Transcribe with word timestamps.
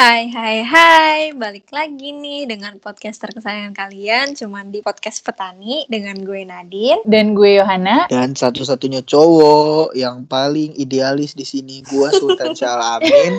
Hai, 0.00 0.32
hai, 0.32 0.64
hai. 0.64 1.20
Balik 1.36 1.68
lagi 1.76 2.16
nih 2.16 2.48
dengan 2.48 2.80
podcaster 2.80 3.36
kesayangan 3.36 3.76
kalian. 3.76 4.32
Cuman 4.32 4.72
di 4.72 4.80
podcast 4.80 5.20
petani 5.20 5.84
dengan 5.92 6.16
gue 6.24 6.40
Nadine. 6.40 7.04
Dan 7.04 7.36
gue 7.36 7.60
Yohana. 7.60 8.08
Dan 8.08 8.32
satu-satunya 8.32 9.04
cowok 9.04 9.92
yang 9.92 10.24
paling 10.24 10.72
idealis 10.80 11.36
di 11.36 11.44
sini 11.44 11.84
gue 11.84 12.08
Sultan 12.16 12.56
Syalamin. 12.58 13.36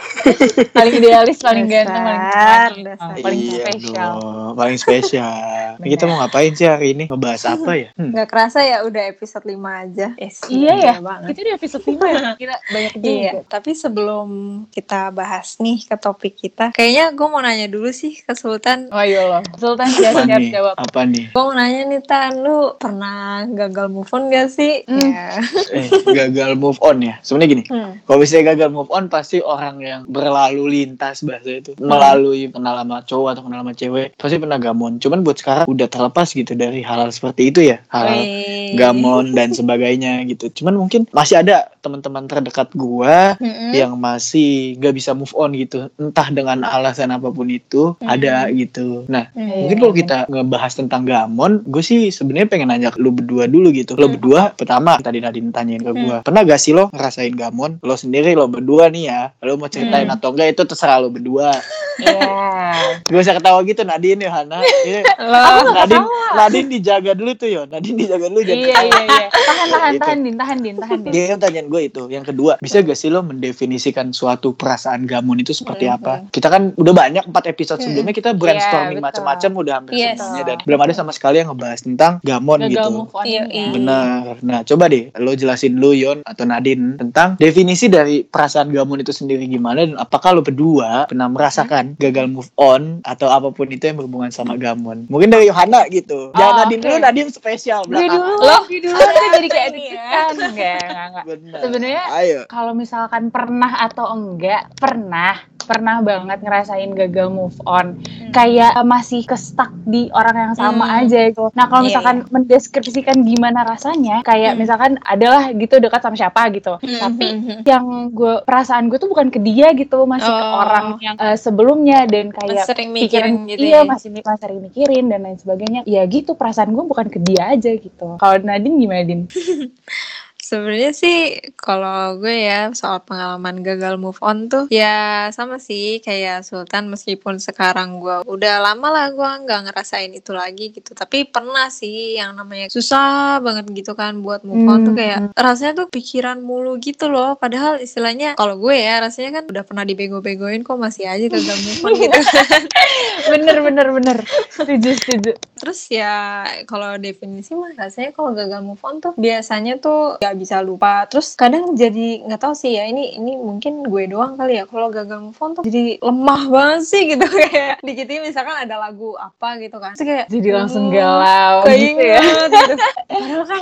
paling 0.76 0.94
idealis, 1.04 1.36
paling 1.44 1.68
ganteng, 1.68 2.00
paling 2.00 2.84
Dasar, 2.88 3.14
paling, 3.20 3.40
Iya 3.40 3.60
spesial. 3.68 4.12
dong, 4.16 4.52
paling 4.56 4.78
spesial. 4.80 5.36
Nah, 5.76 5.86
kita 5.92 6.02
mau 6.08 6.16
ngapain 6.24 6.52
sih 6.56 6.64
hari 6.64 6.96
ini? 6.96 7.04
Ngebahas 7.12 7.44
apa 7.44 7.72
ya? 7.76 7.88
Hmm. 8.00 8.16
Gak 8.16 8.28
kerasa 8.32 8.64
ya 8.64 8.88
udah 8.88 9.04
episode 9.04 9.44
5 9.44 9.52
aja. 9.84 10.16
Eh, 10.16 10.32
Iya 10.48 10.72
ya, 10.80 10.94
banget. 10.96 11.36
itu 11.36 11.40
di 11.44 11.52
episode 11.52 11.84
5 11.84 12.08
ya. 12.08 12.32
Kira 12.40 12.56
banyak 12.72 12.92
juga. 12.96 13.04
Iya, 13.12 13.32
tapi 13.52 13.76
sebelum 13.76 14.28
kita 14.72 15.12
bahas 15.12 15.60
nih 15.60 15.89
ke 15.90 15.98
topik 15.98 16.38
kita, 16.38 16.70
kayaknya 16.70 17.10
gue 17.10 17.26
mau 17.26 17.42
nanya 17.42 17.66
dulu 17.66 17.90
sih 17.90 18.14
ke 18.14 18.30
Sultan. 18.30 18.86
Oh 18.88 19.02
iya 19.02 19.26
loh. 19.26 19.42
Sultan 19.58 19.90
siap 19.90 20.14
Apa 20.14 20.22
siap 20.22 20.38
nih? 20.38 20.50
jawab. 20.54 20.74
Apa 20.78 21.00
nih? 21.02 21.24
Gue 21.28 21.42
mau 21.42 21.50
nanya 21.50 21.80
nih 21.84 22.00
Tan, 22.00 22.32
lu 22.38 22.58
pernah 22.78 23.18
gagal 23.44 23.90
move 23.90 24.06
on 24.08 24.30
gak 24.30 24.48
sih? 24.48 24.86
Hmm. 24.86 25.02
Ya. 25.02 25.42
Eh, 25.70 25.86
gagal 26.06 26.54
move 26.54 26.78
on 26.80 26.98
ya. 27.00 27.18
Sebenarnya 27.20 27.50
gini, 27.50 27.64
Hmm. 27.66 27.98
kalau 28.02 28.18
misalnya 28.18 28.54
gagal 28.54 28.70
move 28.70 28.90
on 28.90 29.06
pasti 29.06 29.38
orang 29.40 29.76
yang 29.80 30.00
berlalu 30.06 30.62
lintas 30.68 31.22
bahasa 31.22 31.50
itu 31.52 31.74
melalui 31.76 32.46
kenal 32.46 32.74
sama 32.76 33.02
cowok 33.02 33.28
atau 33.32 33.42
kenal 33.44 33.60
sama 33.60 33.72
cewek 33.72 34.14
pasti 34.14 34.36
pernah 34.36 34.58
gamon. 34.58 34.98
Cuman 34.98 35.20
buat 35.20 35.36
sekarang 35.36 35.66
udah 35.66 35.86
terlepas 35.86 36.30
gitu 36.30 36.54
dari 36.54 36.80
hal-hal 36.80 37.10
seperti 37.10 37.50
itu 37.50 37.60
ya. 37.64 37.82
Hal 37.88 38.14
Wih. 38.14 38.74
gamon 38.74 39.32
dan 39.32 39.50
sebagainya 39.50 40.22
gitu. 40.24 40.46
Cuman 40.52 40.76
mungkin 40.76 41.10
masih 41.10 41.40
ada 41.40 41.66
teman-teman 41.80 42.24
terdekat 42.24 42.68
gua 42.72 43.34
Mm-mm. 43.36 43.72
yang 43.72 43.96
masih 43.96 44.50
gak 44.76 44.92
bisa 44.92 45.10
move 45.10 45.32
on 45.32 45.52
gitu 45.52 45.88
entah 45.96 46.28
dengan 46.28 46.62
alasan 46.62 47.08
apa 47.08 47.28
pun 47.28 47.46
itu 47.46 47.96
Hmm. 47.96 48.06
ada 48.06 48.46
gitu 48.48 49.04
nah 49.06 49.28
Hmm. 49.30 49.64
mungkin 49.64 49.78
kalau 49.78 49.92
kita 49.92 50.16
ngebahas 50.26 50.72
tentang 50.74 51.02
gamon 51.02 51.64
gue 51.64 51.80
sih 51.80 52.08
sebenarnya 52.08 52.46
pengen 52.46 52.68
nanya 52.68 52.92
lu 52.94 53.10
berdua 53.10 53.44
dulu 53.44 53.68
gitu 53.70 53.94
lo 53.94 54.06
Hmm. 54.06 54.14
berdua 54.14 54.40
pertama 54.52 54.96
tadi 54.96 55.18
Nadine 55.18 55.50
tanyain 55.50 55.80
ke 55.80 55.90
gue 55.90 56.16
pernah 56.20 56.42
gak 56.42 56.56
sih 56.56 56.70
lo 56.70 56.88
ngerasain 56.90 57.32
gamon 57.32 57.80
lo 57.80 57.94
sendiri 57.94 58.32
lo 58.32 58.46
berdua 58.46 58.88
nih 58.88 59.04
ya 59.06 59.20
lo 59.40 59.56
mau 59.56 59.66
ceritain 59.66 60.04
Hmm. 60.04 60.14
atau 60.14 60.30
enggak 60.30 60.52
itu 60.52 60.62
terserah 60.64 60.98
lo 60.98 61.08
berdua 61.08 61.56
Iya. 62.00 63.02
gue 63.04 63.18
usah 63.18 63.34
ketawa 63.34 63.60
gitu 63.62 63.82
Nadine 63.82 64.24
Yohana 64.24 64.64
Ini 64.64 65.04
Lo 65.22 65.68
Nadine 65.70 66.06
Nadine 66.32 66.68
dijaga 66.70 67.12
dulu 67.12 67.32
tuh 67.34 67.48
yo 67.50 67.62
Nadine 67.64 67.96
dijaga 67.98 68.26
dulu 68.26 68.40
jangan 68.40 68.56
Iya 68.62 68.78
iya 68.80 69.00
iya. 69.02 69.26
Tahan 69.30 69.68
tahan 69.68 69.90
Gitu. 69.90 70.00
tahan 70.00 70.18
din, 70.18 70.34
tahan 70.34 70.58
din, 70.58 70.74
tahan 70.76 70.98
din. 71.00 71.10
Dia 71.10 71.24
yang 71.28 71.40
tanyaan 71.40 71.68
gue 71.70 71.80
itu. 71.84 72.02
Yang 72.06 72.24
kedua, 72.28 72.52
bisa 72.58 72.82
gak 72.82 72.94
sih 72.94 73.06
lo 73.06 73.22
mendefinisikan 73.22 74.10
suatu 74.10 74.52
perasaan 74.52 75.04
gamon 75.04 75.38
itu 75.38 75.52
seperti 75.52 75.86
Hmm, 75.86 75.96
apa? 75.96 76.12
Kita 76.28 76.46
kan 76.46 76.74
udah 76.74 76.90
banyak 76.92 77.24
empat 77.24 77.44
episode 77.46 77.78
Hmm. 77.78 77.86
sebelumnya 77.88 78.10
kita 78.12 78.30
brainstorming 78.32 78.58
Iya, 78.90 78.98
betul. 78.98 79.06
macam-macam 79.06 79.50
udah 79.56 79.74
hampir 79.76 79.92
Yes. 79.94 80.18
semuanya 80.18 80.44
dan 80.44 80.56
belum 80.60 80.80
ada 80.80 80.92
sama 80.92 81.10
sekali 81.10 81.36
yang 81.38 81.48
ngebahas 81.48 81.80
tentang 81.80 82.12
gamon 82.20 82.58
Gagal 82.60 82.70
gitu. 82.72 82.90
Iya, 83.22 83.42
iya. 83.46 83.62
ya. 83.62 83.70
Benar. 83.70 84.22
Nah, 84.42 84.60
coba 84.62 84.84
deh 84.86 85.04
lo 85.14 85.32
jelasin 85.32 85.72
dulu 85.72 85.92
Yon 85.92 86.18
atau 86.22 86.44
Nadine 86.44 86.96
tentang 86.96 87.36
definisi 87.36 87.86
dari 87.86 88.22
perasaan 88.22 88.68
gamon 88.68 88.98
itu 88.98 89.12
sendiri 89.12 89.46
gimana 89.46 89.80
dan 89.80 89.94
apakah 89.96 90.32
lo 90.32 90.40
berdua 90.40 91.06
pernah 91.06 91.28
merasakan 91.28 91.94
gagal 91.96 92.26
move 92.26 92.50
on 92.56 92.98
atau 93.02 93.28
apa 93.28 93.50
pun 93.50 93.66
itu 93.66 93.82
yang 93.82 93.96
berhubungan 93.96 94.30
sama 94.30 94.56
gamon. 94.56 95.06
Mungkin 95.06 95.28
dari 95.28 95.46
Yohana 95.46 95.86
gitu. 95.88 96.32
Jangan 96.32 96.48
Oh, 96.50 96.58
Nadine 96.58 96.80
oke. 96.80 96.86
dulu, 96.86 96.96
Nadine 96.98 97.30
spesial 97.30 97.80
belakang. 97.84 98.10
dulu, 98.10 98.34
dulu 98.80 98.96
tuh 98.96 99.28
jadi 99.30 99.48
kayak 99.48 99.68
ini 99.70 99.82
ya. 99.88 100.02
Enggak, 100.30 100.48
enggak, 100.48 101.24
enggak. 101.30 101.59
Benar. 101.60 101.68
Sebenarnya 101.70 102.02
ayo. 102.16 102.40
kalau 102.46 102.72
misalkan 102.72 103.28
pernah 103.28 103.72
atau 103.80 104.08
enggak 104.10 104.72
pernah 104.74 105.36
pernah 105.62 106.02
banget 106.02 106.42
ngerasain 106.42 106.90
gagal 106.90 107.30
move 107.30 107.54
on 107.62 108.02
kayak 108.30 108.74
eh, 108.74 108.82
masih 108.82 109.22
kestak 109.22 109.70
di 109.84 110.10
orang 110.10 110.50
yang 110.50 110.54
sama 110.56 110.82
Hmm. 110.82 110.98
aja 110.98 111.30
gitu 111.30 111.46
nah 111.52 111.64
kalau 111.64 111.80
Iya, 111.80 111.94
misalkan 111.94 112.16
mendeskripsikan 112.28 113.22
gimana 113.22 113.62
rasanya 113.64 114.18
kayak 114.20 114.52
Hmm. 114.52 114.58
misalkan 114.58 114.92
adalah 115.00 115.46
gitu 115.52 115.78
dekat 115.78 116.00
sama 116.00 116.18
siapa 116.18 116.50
gitu 116.50 116.74
Hmm, 116.74 116.98
tapi 116.98 117.22
hmm, 117.28 117.42
hmm. 117.44 117.60
yang 117.64 117.84
gue 118.10 118.42
perasaan 118.42 118.90
gue 118.90 118.98
tuh 118.98 119.06
bukan 119.06 119.30
ke 119.30 119.38
dia 119.38 119.70
gitu 119.70 120.02
masih 120.04 120.26
ke 120.26 120.42
Oh. 120.42 120.58
orang 120.58 120.86
yang 120.98 121.14
eh, 121.14 121.36
sebelumnya 121.36 122.02
dan 122.04 122.32
kayak 122.32 122.50
Masih 122.56 122.66
sering 122.66 122.90
mikirin 122.90 123.34
gitu 123.46 123.62
iya 123.62 123.76
ya. 123.76 123.86
masih 123.86 124.08
masih 124.10 124.40
sering 124.40 124.60
mikirin 124.60 125.06
dan 125.06 125.22
lain 125.22 125.38
sebagainya 125.38 125.80
ya 125.84 126.02
gitu 126.04 126.34
perasaan 126.34 126.72
gue 126.72 126.82
bukan 126.82 127.06
ke 127.06 127.20
dia 127.20 127.46
aja 127.48 127.70
gitu 127.70 128.18
kalau 128.18 128.36
Nadine 128.40 128.74
gimana 128.76 129.02
Din? 129.02 129.30
Sebenarnya 130.50 130.90
sih 130.90 131.16
kalau 131.54 132.18
gue 132.18 132.34
ya 132.42 132.74
soal 132.74 132.98
pengalaman 133.06 133.62
gagal 133.62 133.94
move 133.94 134.18
on 134.18 134.50
tuh 134.50 134.66
ya 134.66 135.30
sama 135.30 135.62
sih 135.62 136.02
kayak 136.02 136.42
Sultan 136.42 136.90
meskipun 136.90 137.38
sekarang 137.38 138.02
gue 138.02 138.26
udah 138.26 138.58
lama 138.58 138.90
lah 138.90 139.06
gue 139.14 139.30
nggak 139.46 139.70
ngerasain 139.70 140.10
itu 140.10 140.34
lagi 140.34 140.74
gitu. 140.74 140.90
Tapi 140.90 141.30
pernah 141.30 141.70
sih 141.70 142.18
yang 142.18 142.34
namanya 142.34 142.66
susah 142.66 143.38
banget 143.38 143.70
gitu 143.70 143.94
kan 143.94 144.18
buat 144.18 144.42
move 144.42 144.66
on 144.66 144.78
tuh 144.82 144.88
Hmm. 144.90 144.98
kayak 144.98 145.18
rasanya 145.38 145.72
tuh 145.76 145.86
pikiran 145.86 146.42
mulu 146.42 146.82
gitu 146.82 147.06
loh. 147.06 147.38
Padahal 147.38 147.78
istilahnya 147.78 148.34
kalau 148.34 148.58
gue 148.58 148.74
ya 148.74 148.98
rasanya 148.98 149.38
kan 149.38 149.44
udah 149.46 149.62
pernah 149.62 149.86
dibego-begoin 149.86 150.66
kok 150.66 150.74
masih 150.74 151.06
aja 151.06 151.30
gagal 151.30 151.58
move 151.62 151.82
on 151.86 151.92
gitu 151.94 152.10
bener 153.32 153.56
bener 153.62 153.86
bener. 153.94 154.16
Setuju 154.50 154.90
setuju. 154.98 155.32
Terus 155.60 155.80
ya 155.92 156.42
kalau 156.64 156.96
definisi 156.96 157.52
mah 157.52 157.70
rasanya 157.76 158.10
kalau 158.10 158.32
gagal 158.32 158.64
move 158.64 158.80
on 158.80 158.98
tuh 158.98 159.12
biasanya 159.14 159.76
tuh 159.76 160.16
gak 160.18 160.39
bisa 160.40 160.64
lupa. 160.64 161.04
Terus 161.04 161.36
kadang 161.36 161.76
jadi 161.76 162.24
nggak 162.24 162.40
tahu 162.40 162.54
sih 162.56 162.72
ya 162.72 162.88
ini 162.88 163.14
ini 163.14 163.36
mungkin 163.36 163.84
gue 163.84 164.08
doang 164.08 164.34
kali 164.34 164.56
ya 164.56 164.64
kalau 164.64 164.88
gagal 164.88 165.20
move 165.20 165.36
on 165.36 165.52
tuh 165.52 165.62
jadi 165.62 166.00
lemah 166.00 166.42
banget 166.48 166.82
sih 166.82 167.02
gitu 167.06 167.26
kayak 167.44 167.84
dikit 167.84 168.08
misalkan 168.24 168.56
ada 168.56 168.80
lagu 168.80 169.12
apa 169.14 169.60
gitu 169.60 169.76
kan. 169.76 169.92
Terus 169.92 170.08
kayak 170.08 170.26
jadi 170.26 170.48
langsung 170.56 170.88
"Hmm, 170.88 170.96
galau 170.96 171.68
gitu 171.68 172.00
ya 172.00 172.22
gitu. 172.48 172.74
Padahal 173.12 173.44
kan 173.44 173.60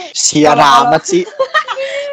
Kalau- 0.55 0.87
amat 0.87 1.03
sih. 1.03 1.25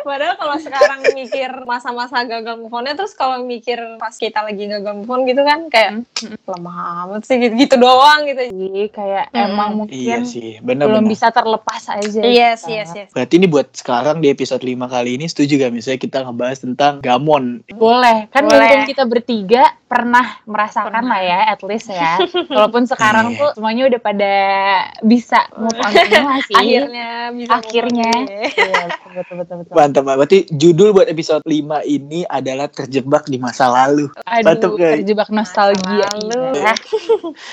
Padahal 0.05 0.37
kalau 0.37 0.55
sekarang 0.61 0.99
mikir 1.17 1.49
masa-masa 1.65 2.21
gagal 2.21 2.61
move 2.61 2.69
on 2.69 2.85
terus 2.87 3.17
kalau 3.17 3.41
mikir 3.41 3.81
pas 3.97 4.13
kita 4.13 4.45
lagi 4.45 4.69
gagal 4.69 4.93
move 4.93 5.09
on 5.09 5.25
gitu 5.25 5.41
kan 5.41 5.65
kayak 5.65 6.05
lemah 6.45 6.77
amat 7.03 7.25
sih 7.25 7.41
gitu, 7.41 7.57
gitu 7.57 7.75
doang 7.75 8.21
gitu. 8.23 8.53
Jadi 8.53 8.83
kayak 8.93 9.33
Hmm. 9.33 9.45
emang 9.49 9.69
Iya 9.69 9.75
mungkin 9.75 10.19
sih, 10.23 10.61
belum 10.61 10.65
benar-benar. 10.85 11.09
bisa 11.09 11.27
terlepas 11.29 11.83
aja. 11.89 12.21
Yes, 12.21 12.61
gitu. 12.61 12.77
yes, 12.77 12.89
yes. 12.93 13.09
Berarti 13.11 13.33
ini 13.35 13.47
buat 13.47 13.67
sekarang 13.73 14.21
di 14.21 14.29
episode 14.29 14.54
5 14.59 14.85
kali 14.85 15.09
ini 15.13 15.25
setuju 15.25 15.57
gak 15.57 15.71
misalnya 15.71 15.97
kita 15.97 16.17
ngebahas 16.21 16.57
tentang 16.59 16.93
gamon. 16.99 17.63
Boleh, 17.71 18.29
kan 18.29 18.43
Boleh. 18.43 18.59
mumpung 18.61 18.85
kita 18.85 19.03
bertiga 19.03 19.63
pernah 19.85 20.25
merasakan 20.43 20.91
Pernah. 20.91 21.09
lah 21.09 21.21
ya, 21.21 21.39
at 21.49 21.61
least 21.61 21.87
ya. 21.89 22.19
Walaupun 22.47 22.83
sekarang 22.85 23.25
Iya. 23.27 23.37
tuh 23.37 23.49
semuanya 23.53 23.83
udah 23.87 23.99
pada 23.99 24.33
bisa 25.01 25.39
move 25.53 25.77
on 25.77 25.91
semua 25.91 26.35
sih. 26.41 26.55
Akhirnya 26.55 27.07
bisa 27.31 27.51
Akhirnya. 27.53 28.11
ya. 28.11 28.43
Iya, 28.45 28.83
betul, 29.15 29.35
betul. 29.41 29.55
Mantap, 29.71 30.03
berarti 30.05 30.39
judul 30.49 30.91
buat 30.91 31.07
episode 31.07 31.41
5 31.41 31.55
ini 31.81 32.23
adalah 32.23 32.67
terjebak 32.67 33.25
di 33.25 33.37
masa 33.37 33.67
lalu. 33.67 34.11
Mantap, 34.37 34.69
Aduh, 34.69 34.77
guys. 34.77 34.93
terjebak 34.99 35.29
nostalgia. 35.29 36.05
lalu. 36.05 36.41
Iya. 36.55 36.73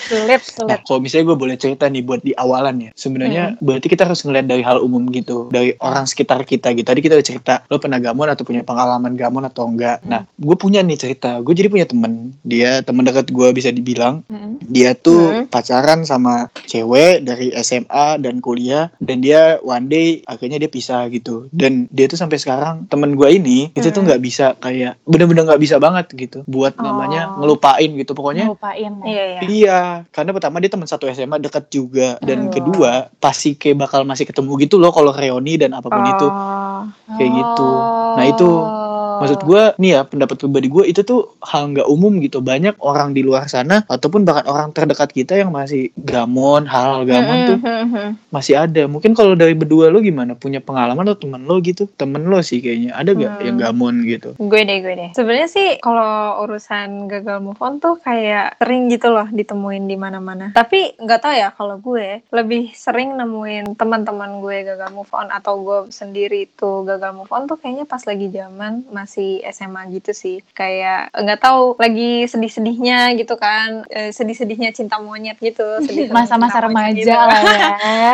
Sulit, 0.03 0.41
Nah, 0.41 0.41
sulit. 0.43 0.81
kalau 0.83 1.01
misalnya 1.01 1.25
gue 1.27 1.39
boleh 1.39 1.57
cerita 1.57 1.87
nih 1.87 2.03
buat 2.03 2.21
di 2.21 2.33
awalan 2.33 2.77
ya. 2.81 2.91
Sebenarnya 2.93 3.57
berarti 3.59 3.87
kita 3.87 4.05
harus 4.05 4.21
ngeliat 4.21 4.45
dari 4.45 4.61
hal 4.61 4.79
umum 4.79 5.07
gitu, 5.09 5.49
dari 5.49 5.73
orang 5.79 6.05
sekitar 6.05 6.43
kita 6.43 6.73
gitu. 6.73 6.89
Tadi 6.93 7.01
kita 7.01 7.17
udah 7.17 7.25
cerita, 7.25 7.55
lo 7.73 7.81
pernah 7.81 7.97
gamon 7.97 8.29
atau 8.29 8.45
punya 8.45 8.61
pengalaman 8.61 9.17
gamon 9.17 9.49
atau 9.49 9.65
enggak. 9.65 10.05
Nah, 10.05 10.29
gue 10.29 10.57
punya 10.61 10.85
nih 10.85 11.01
cerita. 11.01 11.41
Gue 11.41 11.57
jadi 11.57 11.73
punya 11.73 11.89
temen. 11.89 12.37
Dia 12.45 12.85
temen 12.85 13.01
dekat 13.01 13.33
gue 13.33 13.49
bisa 13.49 13.73
dibilang. 13.73 14.21
Mm. 14.29 14.61
Dia 14.61 14.93
tuh 14.93 15.25
Hmm. 15.33 15.49
pacaran 15.49 16.05
sama 16.05 16.53
cewek 16.69 17.25
dari 17.25 17.49
SMA 17.57 18.21
dan 18.21 18.45
kuliah 18.45 18.93
dan 19.01 19.25
dia 19.25 19.57
one 19.65 19.89
day 19.89 20.21
akhirnya 20.29 20.61
dia 20.61 20.69
pisah 20.69 21.09
gitu. 21.09 21.49
Dan 21.49 21.89
dia 21.89 22.05
tuh 22.05 22.21
sampai 22.21 22.37
sekarang 22.37 22.85
temen 22.87 23.17
gue 23.17 23.29
ini 23.33 23.73
itu 23.73 23.89
tuh 23.89 24.05
Hmm. 24.05 24.13
nggak 24.13 24.21
bisa 24.21 24.53
kayak 24.61 25.01
bener-bener 25.09 25.49
nggak 25.49 25.63
bisa 25.63 25.81
banget 25.81 26.13
gitu 26.13 26.45
buat 26.45 26.77
namanya 26.77 27.33
Oh. 27.33 27.41
ngelupain 27.41 27.89
gitu. 27.89 28.13
Pokoknya 28.13 28.53
Lupain. 28.53 28.93
Iya, 29.01 29.25
iya. 29.25 29.41
Iya, 29.43 29.81
karena 30.13 30.37
pertama 30.37 30.61
dia 30.61 30.69
teman 30.69 30.85
satu 30.85 31.09
SMA 31.09 31.41
dekat 31.41 31.73
juga 31.73 32.21
dan 32.21 32.47
Oh. 32.47 32.53
kedua 32.53 33.09
pasti 33.17 33.57
kayak 33.57 33.81
bakal 33.81 34.05
masih 34.05 34.29
ketemu 34.29 34.61
gitu 34.61 34.77
loh 34.77 34.93
kalau 34.93 35.09
reuni 35.09 35.57
dan 35.57 35.73
apa 35.73 35.89
pun 35.89 36.05
itu. 36.05 36.29
Oh. 36.83 37.17
kayak 37.19 37.31
gitu. 37.33 37.69
Nah, 38.19 38.25
itu 38.29 38.51
Maksud 39.23 39.41
gue 39.47 39.63
nih 39.79 39.91
ya 39.95 40.01
pendapat 40.03 40.37
pribadi 40.43 40.67
gue 40.67 40.85
itu 40.91 41.01
tuh 41.07 41.39
hal 41.39 41.71
nggak 41.71 41.87
umum 41.87 42.19
gitu. 42.19 42.43
Banyak 42.43 42.83
orang 42.83 43.15
di 43.15 43.23
luar 43.23 43.47
sana 43.47 43.87
ataupun 43.87 44.27
bahkan 44.27 44.51
orang 44.51 44.75
terdekat 44.75 45.15
kita 45.15 45.39
yang 45.39 45.55
masih 45.55 45.95
gamon, 45.95 46.67
hal 46.67 47.07
gamon 47.07 47.37
tuh 47.47 47.59
masih 48.35 48.59
ada. 48.59 48.89
Mungkin 48.91 49.15
kalau 49.15 49.39
dari 49.39 49.55
berdua 49.55 49.93
lo 49.93 50.01
gimana? 50.01 50.35
Punya 50.35 50.59
pengalaman 50.59 51.07
atau 51.13 51.29
temen 51.29 51.47
lo 51.47 51.61
gitu? 51.61 51.87
Temen 51.95 52.27
lo 52.27 52.43
sih 52.43 52.59
kayaknya 52.59 52.97
ada 52.97 53.13
gak 53.13 53.31
Hmm. 53.33 53.45
yang 53.45 53.57
gamon 53.61 53.95
gitu? 54.03 54.35
Gue 54.41 54.65
deh, 54.65 54.79
gue 54.81 54.95
deh. 54.97 55.11
Sebenarnya 55.13 55.49
sih 55.49 55.69
kalau 55.79 56.43
urusan 56.43 57.07
gagal 57.07 57.39
move 57.45 57.61
on 57.61 57.79
tuh 57.79 58.01
kayak 58.01 58.57
sering 58.59 58.89
gitu 58.89 59.13
loh 59.13 59.29
ditemuin 59.29 59.85
di 59.85 59.95
mana-mana. 59.95 60.51
Tapi 60.57 60.97
nggak 60.97 61.21
tahu 61.21 61.35
ya 61.37 61.49
kalau 61.53 61.77
gue 61.79 62.25
lebih 62.33 62.73
sering 62.73 63.15
nemuin 63.15 63.77
teman-teman 63.77 64.41
gue 64.41 64.57
gagal 64.65 64.91
move 64.91 65.13
on 65.13 65.29
atau 65.29 65.61
gue 65.61 65.79
sendiri 65.93 66.49
itu 66.49 66.71
gagal 66.89 67.13
move 67.13 67.29
on 67.29 67.45
tuh 67.45 67.61
kayaknya 67.61 67.85
pas 67.85 68.01
lagi 68.09 68.33
zaman 68.33 68.89
masih 68.89 69.12
masih 69.13 69.45
SMA 69.45 69.93
gitu 69.93 70.17
sih. 70.17 70.41
Kayak 70.57 71.13
nggak 71.13 71.37
tahu 71.37 71.77
lagi 71.77 72.25
sedih-sedihnya 72.25 73.13
gitu 73.21 73.37
kan, 73.37 73.85
eh, 73.93 74.09
sedih-sedihnya 74.09 74.73
cinta 74.73 74.97
monyet 74.97 75.37
gitu. 75.37 75.61
sedih 75.85 76.09
Masa-masa 76.09 76.65
remaja 76.65 76.97
gitu. 76.97 77.13
lah 77.13 77.41
ya. 77.45 77.69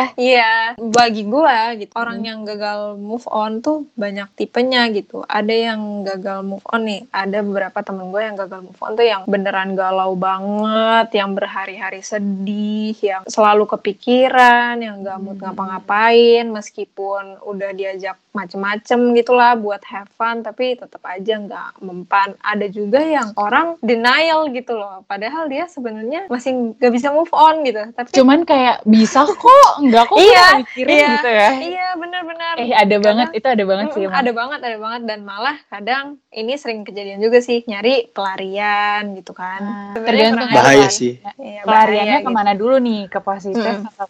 Iya, 0.19 0.51
bagi 0.75 1.23
gua 1.23 1.71
gitu 1.73 1.95
orang 1.95 2.19
Hmm. 2.19 2.27
yang 2.27 2.39
gagal 2.43 2.99
move 2.99 3.23
on 3.31 3.63
tuh 3.63 3.87
banyak 3.95 4.27
tipenya 4.35 4.91
gitu. 4.91 5.23
Ada 5.23 5.71
yang 5.71 6.03
gagal 6.03 6.43
move 6.43 6.65
on 6.67 6.83
nih, 6.83 7.07
ada 7.11 7.39
beberapa 7.39 7.79
temen 7.79 8.11
gue 8.11 8.19
yang 8.19 8.35
gagal 8.35 8.59
move 8.59 8.81
on 8.81 8.91
tuh 8.93 9.05
yang 9.05 9.21
beneran 9.23 9.71
galau 9.73 10.13
banget, 10.13 11.15
yang 11.15 11.31
berhari-hari 11.31 12.01
sedih, 12.01 12.91
yang 12.99 13.23
selalu 13.23 13.69
kepikiran, 13.69 14.75
yang 14.79 14.99
gak 14.99 15.15
mood 15.17 15.37
Hmm. 15.37 15.45
ngapa-ngapain, 15.47 16.49
meskipun 16.49 17.39
udah 17.41 17.71
diajak 17.71 18.17
macem-macem 18.29 19.13
gitulah 19.13 19.53
buat 19.53 19.79
have 19.85 20.09
fun, 20.13 20.41
tapi 20.41 20.78
tetap 20.79 21.03
aja 21.03 21.33
nggak 21.35 21.69
mempan. 21.79 22.39
Ada 22.39 22.67
juga 22.67 22.99
yang 22.99 23.35
orang 23.35 23.75
denial 23.81 24.47
gitu 24.49 24.73
loh, 24.73 25.03
padahal 25.03 25.45
dia 25.45 25.67
sebenarnya 25.67 26.25
masih 26.27 26.75
nggak 26.75 26.91
bisa 26.91 27.11
move 27.11 27.31
on 27.31 27.61
gitu. 27.61 27.83
Tapi 27.91 28.09
Cuman 28.09 28.43
kayak 28.43 28.81
bisa 28.83 29.27
kok, 29.27 29.69
enggak 29.77 30.07
kok 30.07 30.17
Iya, 30.17 30.47
mikirin 30.57 30.95
iya. 30.95 31.09
gitu 31.13 31.29
ya. 31.29 31.49
Iya 31.59 31.87
benar-benar. 31.93 32.53
Eh 32.55 32.69
ada 32.69 32.87
Kadang- 32.89 33.01
banget, 33.03 33.27
itu 33.33 33.47
ada 33.47 33.63
banget 33.63 33.87
sih 33.91 34.05
ada 34.09 34.31
banget, 34.31 34.59
ada 34.61 34.77
banget 34.77 35.01
dan 35.05 35.19
malah 35.21 35.57
kadang 35.67 36.05
ini 36.29 36.53
sering 36.55 36.81
kejadian 36.81 37.19
juga 37.19 37.39
sih 37.39 37.63
nyari 37.63 38.07
pelarian 38.09 39.13
gitu 39.13 39.33
kan. 39.33 39.59
Nah, 39.59 39.93
tergantung 39.97 40.47
Bahaya 40.49 40.87
sih. 40.87 41.19
Iya, 41.35 41.63
Pelariannya 41.63 41.87
bahaya 42.09 42.21
gitu. 42.21 42.27
ke 42.27 42.31
mana 42.31 42.51
dulu 42.53 42.75
nih? 42.77 43.01
Ke 43.07 43.19
positif 43.19 43.59
Mm. 43.75 43.89
atau 43.89 44.05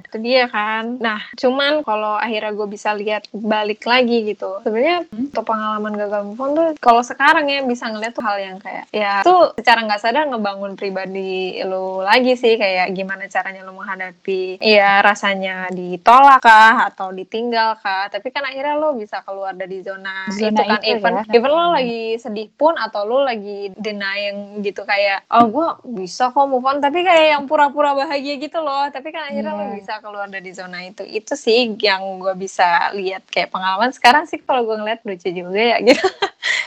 Itu 0.00 0.16
dia 0.18 0.46
kan. 0.46 0.96
Nah, 0.96 1.20
cuman 1.34 1.82
kalau 1.82 2.14
akhirnya 2.14 2.50
gue 2.50 2.68
bisa 2.68 2.90
lihat 2.92 3.26
balik 3.30 3.82
lagi 3.82 4.26
gitu. 4.26 4.60
Sebenarnya 4.60 5.02
Hmm. 5.02 5.28
untuk 5.28 5.44
pengalaman 5.44 5.94
gagal 5.96 6.22
move 6.24 6.38
on 6.38 6.50
tuh 6.52 6.66
kalau 6.78 7.00
sekarang 7.00 7.46
ya 7.46 7.62
bisa 7.62 7.86
ngeliat 7.86 8.12
tuh 8.12 8.20
hal 8.20 8.36
yang 8.36 8.56
kayak 8.56 8.84
ya 8.90 9.22
tuh 9.22 9.54
secara 9.54 9.80
nggak 9.82 10.00
sadar 10.00 10.26
ngebangun 10.26 10.74
pribadi 10.74 11.30
lu 11.62 12.00
lagi 12.00 12.34
sih 12.34 12.54
kayak 12.54 12.90
gimana 12.90 13.24
caranya 13.26 13.62
lu 13.62 13.72
menghadapi 13.72 14.58
ya 14.58 15.00
rasanya 15.00 15.70
ditolak 15.70 16.40
kah 16.40 16.86
atau 16.86 17.10
ditinggal 17.10 17.78
kah. 17.78 18.06
Tapi 18.08 18.28
kan 18.28 18.44
akhirnya 18.44 18.74
lu 18.74 18.94
bisa 18.94 19.22
keluar 19.22 19.52
dari 19.52 19.80
zona, 19.80 20.28
Zona 20.28 20.50
itu 20.50 20.62
kan 20.62 20.80
itu 20.80 20.90
even 20.92 21.14
ya. 21.16 21.24
even 21.32 21.50
lo 21.50 21.62
Hmm. 21.62 21.76
lagi 21.76 22.02
sedih 22.16 22.48
pun 22.50 22.74
atau 22.74 23.04
lu 23.04 23.22
lagi 23.22 23.70
denying 23.74 24.36
gitu 24.60 24.82
kayak 24.82 25.22
oh 25.30 25.46
gue 25.46 25.68
bisa 25.96 26.28
kok 26.28 26.44
move 26.44 26.62
on 26.62 26.78
tapi 26.78 27.00
kayak 27.00 27.26
yang 27.30 27.44
pura-pura 27.46 27.94
bahagia 27.94 28.36
gitu 28.36 28.58
loh 28.58 28.90
tapi 28.90 28.99
kan 29.02 29.22
akhirnya 29.26 29.50
lo 29.50 29.62
Iya. 29.62 29.72
bisa 29.74 29.94
keluar 29.98 30.26
dari 30.26 30.50
zona 30.50 30.78
itu 30.82 31.00
itu 31.02 31.32
sih 31.32 31.72
yang 31.76 32.02
gue 32.18 32.34
bisa 32.34 32.64
lihat 32.92 33.24
kayak 33.26 33.48
pengalaman 33.48 33.88
sekarang 33.90 34.24
sih 34.24 34.36
kalau 34.38 34.62
gue 34.62 34.76
ngeliat 34.76 35.00
lucu 35.00 35.28
juga 35.28 35.56
ya 35.56 35.76
gitu 35.80 36.04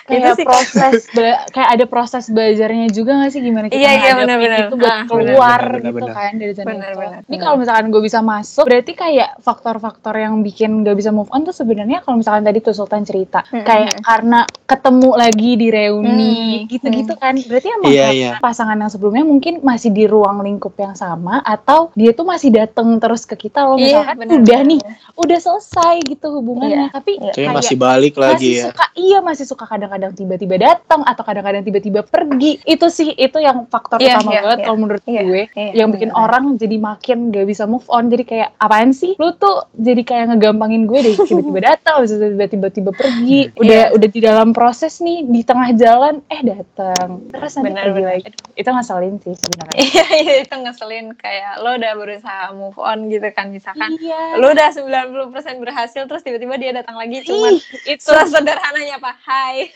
Kayak 0.03 0.35
sih. 0.35 0.43
proses, 0.43 1.07
kayak 1.55 1.69
ada 1.71 1.85
proses 1.87 2.27
belajarnya 2.27 2.91
juga 2.91 3.15
gak 3.15 3.31
sih 3.31 3.39
gimana 3.39 3.71
kita 3.71 3.79
Iya, 3.79 3.89
iya, 3.89 4.11
menghadapi 4.11 4.19
benar-benar. 4.19 4.59
itu 4.59 4.75
buat 4.75 4.91
Ah, 4.91 5.03
keluar 5.07 5.31
benar, 5.31 5.63
benar, 5.63 5.79
gitu 5.79 5.95
benar. 5.95 6.13
kan 6.13 6.31
dari 6.35 6.51
zona 6.51 6.67
Benar, 6.67 6.83
itu. 6.83 6.99
benar, 6.99 7.19
Ini 7.23 7.37
kalau 7.39 7.55
misalkan 7.55 7.85
gue 7.87 8.01
bisa 8.03 8.19
masuk, 8.19 8.63
berarti 8.67 8.91
kayak 8.93 9.29
faktor-faktor 9.39 10.15
yang 10.17 10.43
bikin 10.43 10.83
gak 10.83 10.97
bisa 10.99 11.09
move 11.09 11.31
on 11.31 11.41
tuh 11.41 11.55
sebenarnya 11.55 12.03
kalau 12.03 12.19
misalkan 12.19 12.43
tadi 12.43 12.59
tuh 12.59 12.75
Sultan 12.75 13.01
cerita, 13.01 13.47
Hmm, 13.47 13.63
kayak 13.63 13.91
hmm. 13.93 14.03
karena 14.03 14.39
ketemu 14.65 15.09
lagi 15.15 15.51
di 15.55 15.67
reuni 15.69 16.35
Hmm, 16.59 16.67
gitu-gitu 16.67 17.13
kan, 17.15 17.33
berarti 17.39 17.67
emang 17.69 17.87
Iya, 17.87 18.03
karena 18.03 18.11
iya. 18.11 18.31
pasangan 18.39 18.75
yang 18.77 18.91
sebelumnya 18.91 19.23
mungkin 19.23 19.53
masih 19.61 19.89
di 19.89 20.03
ruang 20.03 20.43
lingkup 20.43 20.75
yang 20.75 20.93
sama 20.93 21.39
atau 21.41 21.95
dia 21.95 22.11
tuh 22.11 22.22
masih 22.23 22.49
dateng 22.49 22.97
terus 22.97 23.23
ke 23.23 23.35
kita 23.37 23.63
loh 23.63 23.75
Iya, 23.75 24.01
misalkan 24.01 24.15
benar, 24.17 24.35
udah 24.39 24.59
nih 24.63 24.79
udah 25.13 25.39
selesai 25.39 25.95
gitu 26.05 26.27
hubungannya 26.33 26.87
Iya, 26.87 26.91
tapi 26.91 27.11
iya. 27.15 27.31
Kayak 27.31 27.51
masih 27.53 27.75
balik 27.75 28.15
lagi 28.15 28.33
masih 28.33 28.51
ya. 28.55 28.65
suka 28.69 28.85
iya 28.93 29.17
masih 29.19 29.45
suka 29.45 29.65
kadang-kadang 29.65 30.11
tiba-tiba 30.11 30.55
datang 30.57 31.01
atau 31.01 31.21
kadang-kadang 31.21 31.61
tiba-tiba 31.61 32.01
pergi 32.01 32.57
itu 32.63 32.85
sih 32.87 33.11
itu 33.11 33.37
yang 33.37 33.67
faktor 33.67 33.97
Iya, 33.97 34.17
utama 34.17 34.29
iya, 34.29 34.39
banget 34.41 34.57
iya. 34.57 34.65
kalau 34.65 34.77
menurut 34.79 35.03
Iya, 35.03 35.21
gue 35.21 35.43
iya, 35.51 35.71
yang 35.75 35.89
bikin 35.89 36.09
benar. 36.09 36.23
orang 36.23 36.43
jadi 36.55 36.75
makin 36.77 37.17
gak 37.29 37.45
bisa 37.45 37.63
move 37.63 37.85
on 37.87 38.07
jadi 38.07 38.23
kayak 38.23 38.49
apaan 38.57 38.91
sih 38.91 39.13
lu 39.15 39.33
tuh 39.33 39.67
jadi 39.73 40.01
kayak 40.01 40.25
ngegampangin 40.31 40.83
gue 40.83 40.99
deh 40.99 41.15
tiba-tiba 41.19 41.59
datang 41.69 42.01
tiba-tiba 42.43 42.91
pergi 42.91 43.51
udah 43.55 43.71
Iya. 43.83 43.87
udah 43.91 44.07
di 44.07 44.21
dalam 44.21 44.49
proses 44.51 44.97
nih 44.97 45.25
di 45.25 45.41
tengah 45.41 45.73
jalan 45.73 46.21
eh 46.27 46.41
datang 46.41 47.25
terus 47.27 47.51
nanti 47.53 47.69
Benar, 47.69 47.83
pergi 47.83 47.95
benar. 47.99 48.11
lagi 48.13 48.29
itu 48.53 48.69
ngeselin 48.69 49.15
sih 49.19 49.33
sebenarnya 49.33 49.75
iya 49.77 50.05
iya 50.15 50.33
itu 50.41 50.55
ngeselin 50.55 51.05
kayak 51.13 51.53
lo 51.59 51.73
udah 51.73 51.91
berusaha 52.13 52.53
move 52.53 52.77
on 52.77 53.09
gitu 53.09 53.25
kan 53.33 53.49
misalkan 53.49 53.97
iya. 53.97 54.37
lo 54.37 54.53
udah 54.53 54.69
90% 54.69 55.63
berhasil 55.63 56.05
terus 56.05 56.21
tiba-tiba 56.21 56.55
dia 56.61 56.71
datang 56.77 57.01
lagi 57.01 57.25
cuman 57.25 57.57
Ih, 57.57 57.97
itu. 57.97 58.05
sesederhananya 58.05 59.01
apa? 59.01 59.11
Hai. 59.25 59.73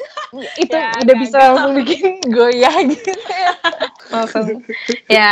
Itu 0.61 0.75
Ya, 0.77 0.93
udah 0.93 1.15
bisa 1.17 1.37
gagal. 1.41 1.49
langsung 1.57 1.73
bikin 1.81 2.03
goyah 2.37 2.75
gitu. 2.85 3.11
Langsung. 4.13 4.61
Ya 5.09 5.31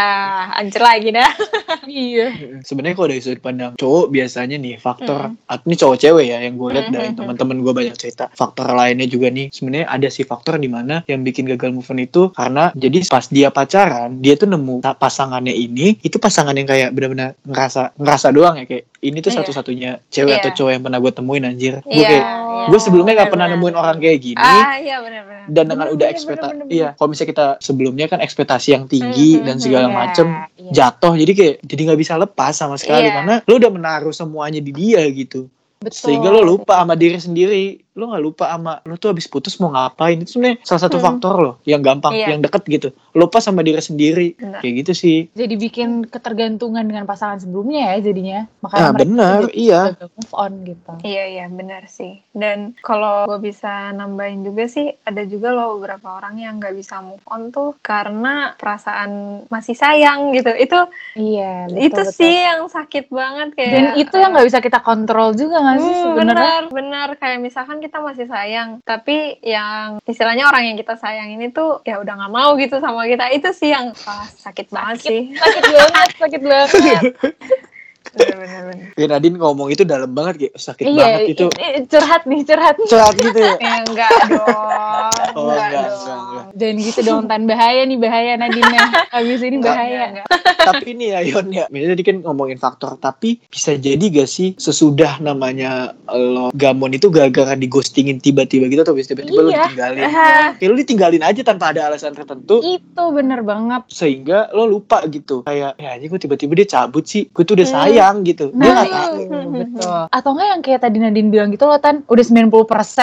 hancur 0.57 0.81
lagi 0.81 1.13
dah. 1.13 1.29
Iya. 1.85 2.59
Sebenarnya 2.65 2.97
kalau 2.97 3.09
dari 3.13 3.21
sudut 3.21 3.41
pandang 3.45 3.77
cowok 3.77 4.09
biasanya 4.09 4.57
nih 4.57 4.81
faktor 4.81 5.37
atau 5.45 5.63
ini 5.69 5.75
cowok 5.77 5.97
cewek 6.01 6.25
ya 6.33 6.41
yang 6.41 6.57
gue 6.57 6.69
lihat 6.73 6.87
dari 6.89 7.13
Mm-mm. 7.13 7.19
teman-teman 7.21 7.57
gue 7.61 7.73
banyak 7.77 7.95
cerita. 7.95 8.25
Faktor 8.33 8.73
lainnya 8.73 9.05
juga 9.05 9.29
nih 9.29 9.53
sebenarnya 9.53 9.85
ada 9.85 10.07
sih 10.09 10.25
faktor 10.25 10.57
di 10.57 10.65
mana 10.65 11.05
yang 11.05 11.21
bikin 11.21 11.45
gagal 11.45 11.69
move 11.69 11.85
on 11.93 12.01
itu 12.01 12.33
karena 12.33 12.73
jadi 12.73 13.05
pas 13.05 13.29
dia 13.29 13.53
pacaran 13.53 14.17
dia 14.17 14.33
tuh 14.33 14.49
nemu 14.49 14.81
pasangannya 14.97 15.53
ini 15.53 16.01
itu 16.01 16.17
pasangan 16.17 16.57
yang 16.57 16.65
kayak 16.65 16.94
benar-benar 16.95 17.29
ngerasa 17.43 17.93
ngerasa 17.95 18.27
doang 18.31 18.55
ya 18.57 18.65
kayak 18.65 18.83
ini 18.99 19.17
tuh 19.19 19.29
Iya. 19.29 19.37
satu-satunya 19.37 19.91
cewek 20.07 20.31
Iya. 20.31 20.39
atau 20.39 20.51
cowok 20.55 20.71
yang 20.71 20.81
pernah 20.81 20.97
gue 20.97 21.11
temuin 21.11 21.43
anjir. 21.43 21.73
Gue 21.83 21.93
Iya, 21.93 22.07
kayak 22.07 22.25
iya. 22.25 22.65
gue 22.65 22.79
sebelumnya 22.79 23.13
nggak 23.13 23.29
pernah 23.29 23.45
Benar-benar. 23.45 23.69
nemuin 23.69 23.75
orang 23.77 23.97
kayak 23.99 24.19
gini. 24.19 24.39
ah 24.39 24.73
iya 24.77 24.95
benar-benar 24.97 25.33
dan 25.45 25.63
dengan 25.63 25.77
Bener, 25.85 25.93
udah 25.93 26.01
bener, 26.01 26.15
ekspektasi 26.17 26.49
bener, 26.49 26.65
bener, 26.65 26.73
iya 26.73 26.87
kalau 26.91 27.07
misalnya 27.07 27.29
kita 27.29 27.47
sebelumnya 27.59 28.05
kan 28.07 28.17
ekspektasi 28.17 28.67
yang 28.71 28.85
tinggi 28.87 29.29
Hmm, 29.35 29.45
dan 29.45 29.55
segala 29.59 29.85
Iya, 29.85 29.93
macem 29.93 30.27
iya. 30.57 30.71
jatuh 30.73 31.13
jadi 31.13 31.31
kayak 31.31 31.55
jadi 31.61 31.81
nggak 31.85 31.99
bisa 31.99 32.13
lepas 32.15 32.53
sama 32.55 32.75
sekali 32.75 33.05
Iya. 33.05 33.13
karena 33.13 33.35
lu 33.43 33.53
udah 33.55 33.69
menaruh 33.69 34.09
semuanya 34.09 34.57
di 34.57 34.71
dia 34.71 35.05
gitu 35.05 35.45
Betul. 35.77 36.01
sehingga 36.01 36.29
lo 36.29 36.41
lupa 36.41 36.81
sama 36.81 36.95
diri 36.95 37.19
sendiri 37.19 37.84
lo 37.95 38.03
nggak 38.05 38.21
lupa 38.21 38.45
sama 38.49 38.83
lo 38.83 38.95
tuh 38.95 39.09
habis 39.09 39.25
putus 39.25 39.55
mau 39.55 39.71
ngapain 39.71 40.15
itu 40.17 40.35
sebenarnya 40.35 40.59
salah 40.61 40.81
satu 40.83 40.95
Hmm. 40.95 41.05
faktor 41.05 41.33
lo 41.37 41.51
yang 41.63 41.79
gampang 41.79 42.11
Iya. 42.11 42.27
yang 42.29 42.41
deket 42.41 42.63
gitu 42.65 42.87
lupa 43.11 43.39
sama 43.39 43.59
diri 43.59 43.79
sendiri 43.79 44.27
kayak 44.35 44.73
gitu 44.81 44.91
sih 44.93 45.17
jadi 45.31 45.55
bikin 45.55 46.03
ketergantungan 46.05 46.83
dengan 46.83 47.03
pasangan 47.03 47.39
sebelumnya 47.39 47.95
ya 47.95 48.03
jadinya 48.03 48.39
makanya 48.59 48.81
ah 48.81 48.89
mereka 48.89 49.01
benar 49.01 49.39
jadi 49.41 49.53
iya 49.55 49.81
move 50.11 50.33
on 50.33 50.53
gitu 50.63 50.91
Iya 51.01 51.23
iya 51.29 51.45
benar 51.47 51.85
sih. 51.85 52.13
Dan 52.31 52.73
kalau 52.77 53.25
gue 53.25 53.39
bisa 53.43 53.69
nambahin 53.91 54.43
juga 54.43 54.65
sih 54.65 54.91
ada 55.01 55.23
juga 55.23 55.49
loh 55.49 55.77
beberapa 55.77 56.13
orang 56.13 56.35
yang 56.37 56.57
nggak 56.57 56.73
bisa 56.73 56.99
move 56.99 57.23
on 57.25 57.49
tuh 57.49 57.77
karena 57.79 58.53
perasaan 58.55 59.11
masih 59.47 59.73
sayang 59.73 60.29
gitu. 60.31 60.51
Itu 60.51 60.79
iya 61.15 61.65
betul, 61.65 61.79
itu 61.85 62.01
betul. 62.01 62.13
sih 62.13 62.33
yang 62.35 62.65
sakit 62.65 63.05
banget 63.07 63.49
kayak. 63.53 63.71
dan 63.71 63.85
itu 63.95 64.15
yang 64.15 64.31
nggak 64.31 64.47
bisa 64.47 64.59
kita 64.59 64.79
kontrol 64.79 65.31
juga 65.31 65.55
nggak 65.57 65.77
sih 65.77 65.87
Hmm, 65.87 66.03
sebenarnya 66.05 66.53
benar 66.61 66.63
benar 66.67 67.09
kayak 67.15 67.39
misalkan 67.39 67.77
kita 67.85 68.01
masih 68.01 68.25
sayang. 68.25 68.81
Tapi 68.81 69.37
yang 69.45 70.01
istilahnya 70.09 70.49
orang 70.49 70.73
yang 70.73 70.77
kita 70.81 70.97
sayang 70.97 71.29
ini 71.29 71.53
tuh 71.53 71.85
ya 71.85 72.01
udah 72.01 72.17
nggak 72.17 72.33
mau 72.33 72.57
gitu 72.57 72.81
sama 72.81 73.05
kita. 73.05 73.29
Itu 73.29 73.53
sih 73.53 73.69
yang 73.69 73.93
wah, 73.93 74.25
sakit 74.25 74.73
banget 74.73 74.97
sih. 75.05 75.21
Sakit 75.37 75.63
banget 75.69 76.09
sakit 76.17 76.41
banget 76.41 76.69
benar 78.15 78.37
benar 78.37 78.61
benar 78.65 78.87
ya 78.93 79.05
Nadine 79.07 79.35
ngomong 79.35 79.67
itu 79.69 79.83
dalam 79.83 80.09
banget 80.09 80.33
kayak 80.39 80.53
sakit 80.55 80.83
iya 80.83 80.95
banget 80.97 81.21
itu 81.29 81.45
i- 81.53 81.73
i- 81.73 81.85
curhat 81.85 82.21
nih 82.23 82.41
curhat 82.41 82.75
curhat 82.81 83.13
gitu. 83.13 83.37
Ya 83.37 83.53
ya 83.61 83.75
enggak 83.81 84.11
dong. 84.31 85.11
Oh, 85.35 85.51
enggak, 85.51 85.67
enggak, 85.67 85.83
dong 85.83 85.99
enggak, 85.99 86.17
enggak. 86.17 86.45
dan 86.55 86.73
gitu 86.77 86.99
dong 87.01 87.23
tan 87.25 87.43
bahaya 87.43 87.81
nih 87.83 87.97
bahaya 87.97 88.33
Nadine 88.35 88.77
habis 89.09 89.41
ini 89.41 89.55
Enggak, 89.55 89.73
bahaya. 89.73 89.85
enggak, 89.85 90.07
enggak. 90.25 90.25
tapi 90.65 90.89
nih 90.91 91.07
ya 91.07 91.19
Yon 91.25 91.47
ya. 91.49 91.65
Misalnya 91.67 91.93
tadi 91.93 92.03
kan 92.03 92.17
ngomongin 92.21 92.57
faktor 92.57 92.91
tapi 92.97 93.29
bisa 93.45 93.75
jadi 93.75 94.01
gak 94.01 94.27
sih 94.27 94.55
sesudah 94.55 95.19
namanya 95.19 95.93
lo 96.07 96.49
gamon 96.51 96.91
itu 96.91 97.07
gara-gara 97.07 97.53
di 97.53 97.67
ghostingin 97.67 98.17
tiba-tiba 98.17 98.65
gitu 98.65 98.81
atau 98.81 98.95
tiba-tiba 98.95 99.39
lo 99.39 99.49
Iya. 99.49 99.61
ditinggalin? 99.65 100.03
Ah, 100.05 100.47
kayak 100.53 100.69
lo 100.69 100.75
ditinggalin 100.75 101.21
aja 101.21 101.41
tanpa 101.41 101.65
ada 101.67 101.81
alasan 101.85 102.11
tertentu. 102.11 102.59
Itu 102.61 103.03
bener 103.11 103.41
banget. 103.41 103.85
Sehingga 103.87 104.49
lo 104.51 104.65
lupa 104.65 105.03
gitu. 105.05 105.43
Kayak 105.43 105.75
ya 105.75 105.89
aja 105.91 106.05
gue 106.05 106.19
tiba-tiba 106.19 106.53
dia 106.55 106.67
cabut 106.69 107.03
sih? 107.03 107.27
Gue 107.27 107.43
tuh 107.43 107.53
udah 107.53 107.65
Hmm. 107.65 107.75
sayang 107.75 108.04
gitu 108.21 108.45
dia 108.47 108.57
Nah, 108.57 108.73
nggak 108.75 108.91
tahu 108.91 109.13
itu, 109.17 109.37
betul. 109.61 110.01
Atau 110.09 110.29
enggak 110.31 110.47
yang 110.47 110.61
kayak 110.61 110.79
tadi 110.81 110.97
Nadine 110.97 111.29
bilang 111.29 111.49
gitu 111.49 111.63
loh, 111.63 111.77
Tan, 111.77 112.03
udah 112.03 112.23
90% 112.23 112.61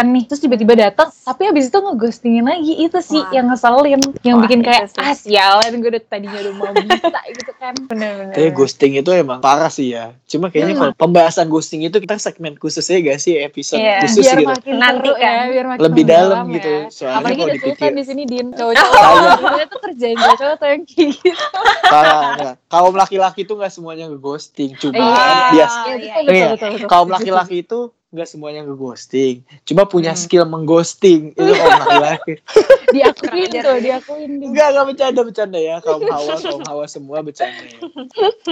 nih, 0.09 0.23
terus 0.25 0.40
tiba-tiba 0.40 0.73
datang, 0.75 1.09
tapi 1.11 1.42
habis 1.44 1.66
itu 1.66 1.76
ngeghostingin 1.76 2.44
lagi. 2.44 2.73
Itu 2.80 2.99
sih 2.99 3.18
Wah. 3.18 3.32
yang 3.32 3.47
ngeselin, 3.47 3.90
yang 4.21 4.37
Wah, 4.37 4.42
bikin 4.42 4.61
kayak, 4.61 4.92
ah 4.94 5.12
sialan, 5.12 5.73
gue 5.76 5.90
udah 5.90 6.02
tadinya 6.02 6.38
udah 6.38 6.52
mau 6.52 6.71
bisa 6.73 7.09
gitu 7.32 7.52
kan. 7.54 7.75
benar 7.85 8.11
benar 8.16 8.32
Tapi 8.32 8.49
ghosting 8.52 8.92
itu 8.94 9.11
emang 9.11 9.38
parah 9.38 9.68
sih 9.68 9.90
ya. 9.90 10.14
Cuma 10.25 10.49
kayaknya 10.49 10.73
Hmm. 10.73 10.80
kalau 10.82 10.94
pembahasan 10.97 11.47
ghosting 11.47 11.82
itu 11.82 11.97
kita 11.97 12.16
segmen 12.16 12.54
khususnya 12.54 12.99
gak 13.02 13.18
sih 13.18 13.37
episode 13.37 13.78
Iya, 13.78 14.00
khusus 14.00 14.23
biar 14.23 14.38
gitu. 14.38 14.49
makin 14.49 14.75
Nanti 14.75 14.99
seru 15.02 15.14
kan. 15.14 15.23
ya, 15.23 15.42
biar 15.49 15.66
makin 15.68 15.82
Lebih 15.82 16.04
dalam 16.04 16.44
gitu. 16.50 16.71
ya. 16.71 16.80
Soalnya 16.88 17.16
Apalagi 17.18 17.38
kalau 17.38 17.54
dipikir- 17.54 17.92
di 17.92 18.04
sini, 18.04 18.23
Din. 18.25 18.47
Cowok-cowok. 18.52 19.02
Sebenarnya 19.32 19.66
tuh 19.66 19.80
kerjain 19.82 20.16
cowok 20.16 20.54
tuh 20.54 20.66
yang 20.66 20.82
kayak 20.85 21.09
gitu. 21.14 21.59
Parah. 21.85 22.54
Kaum 22.66 22.94
laki-laki 22.94 23.40
itu 23.42 23.52
gak 23.52 23.71
semuanya 23.71 24.04
ngeghosting. 24.09 24.71
Cuma 24.76 24.91
Iya. 24.94 25.50
biasa. 25.50 25.78
iya, 25.80 25.94
Iya, 25.94 25.96
iya. 25.96 26.14
betul, 26.18 26.32
Iya. 26.32 26.46
betul, 26.50 26.68
betul. 26.75 26.88
Kaum 26.88 27.08
laki-laki 27.08 27.56
itu 27.61 27.80
nggak 28.12 28.28
semuanya 28.28 28.61
nge-ghosting. 28.62 29.37
Cuma 29.64 29.82
punya 29.84 30.12
Hmm. 30.12 30.20
skill 30.20 30.44
mengghosting. 30.44 31.32
Itu 31.32 31.49
orang 31.49 31.80
laki-laki. 31.80 32.32
diakuin 32.94 33.49
tuh 33.50 33.76
diakuin 33.80 34.30
Enggak, 34.42 34.66
enggak 34.68 34.84
bercanda-bercanda 34.87 35.56
ya. 35.56 35.76
Kaum 35.80 36.04
hawa, 36.04 36.34
kaum 36.37 36.62
hawa 36.62 36.84
semua 36.87 37.25
bercanda 37.25 37.56
ya. 37.62 37.80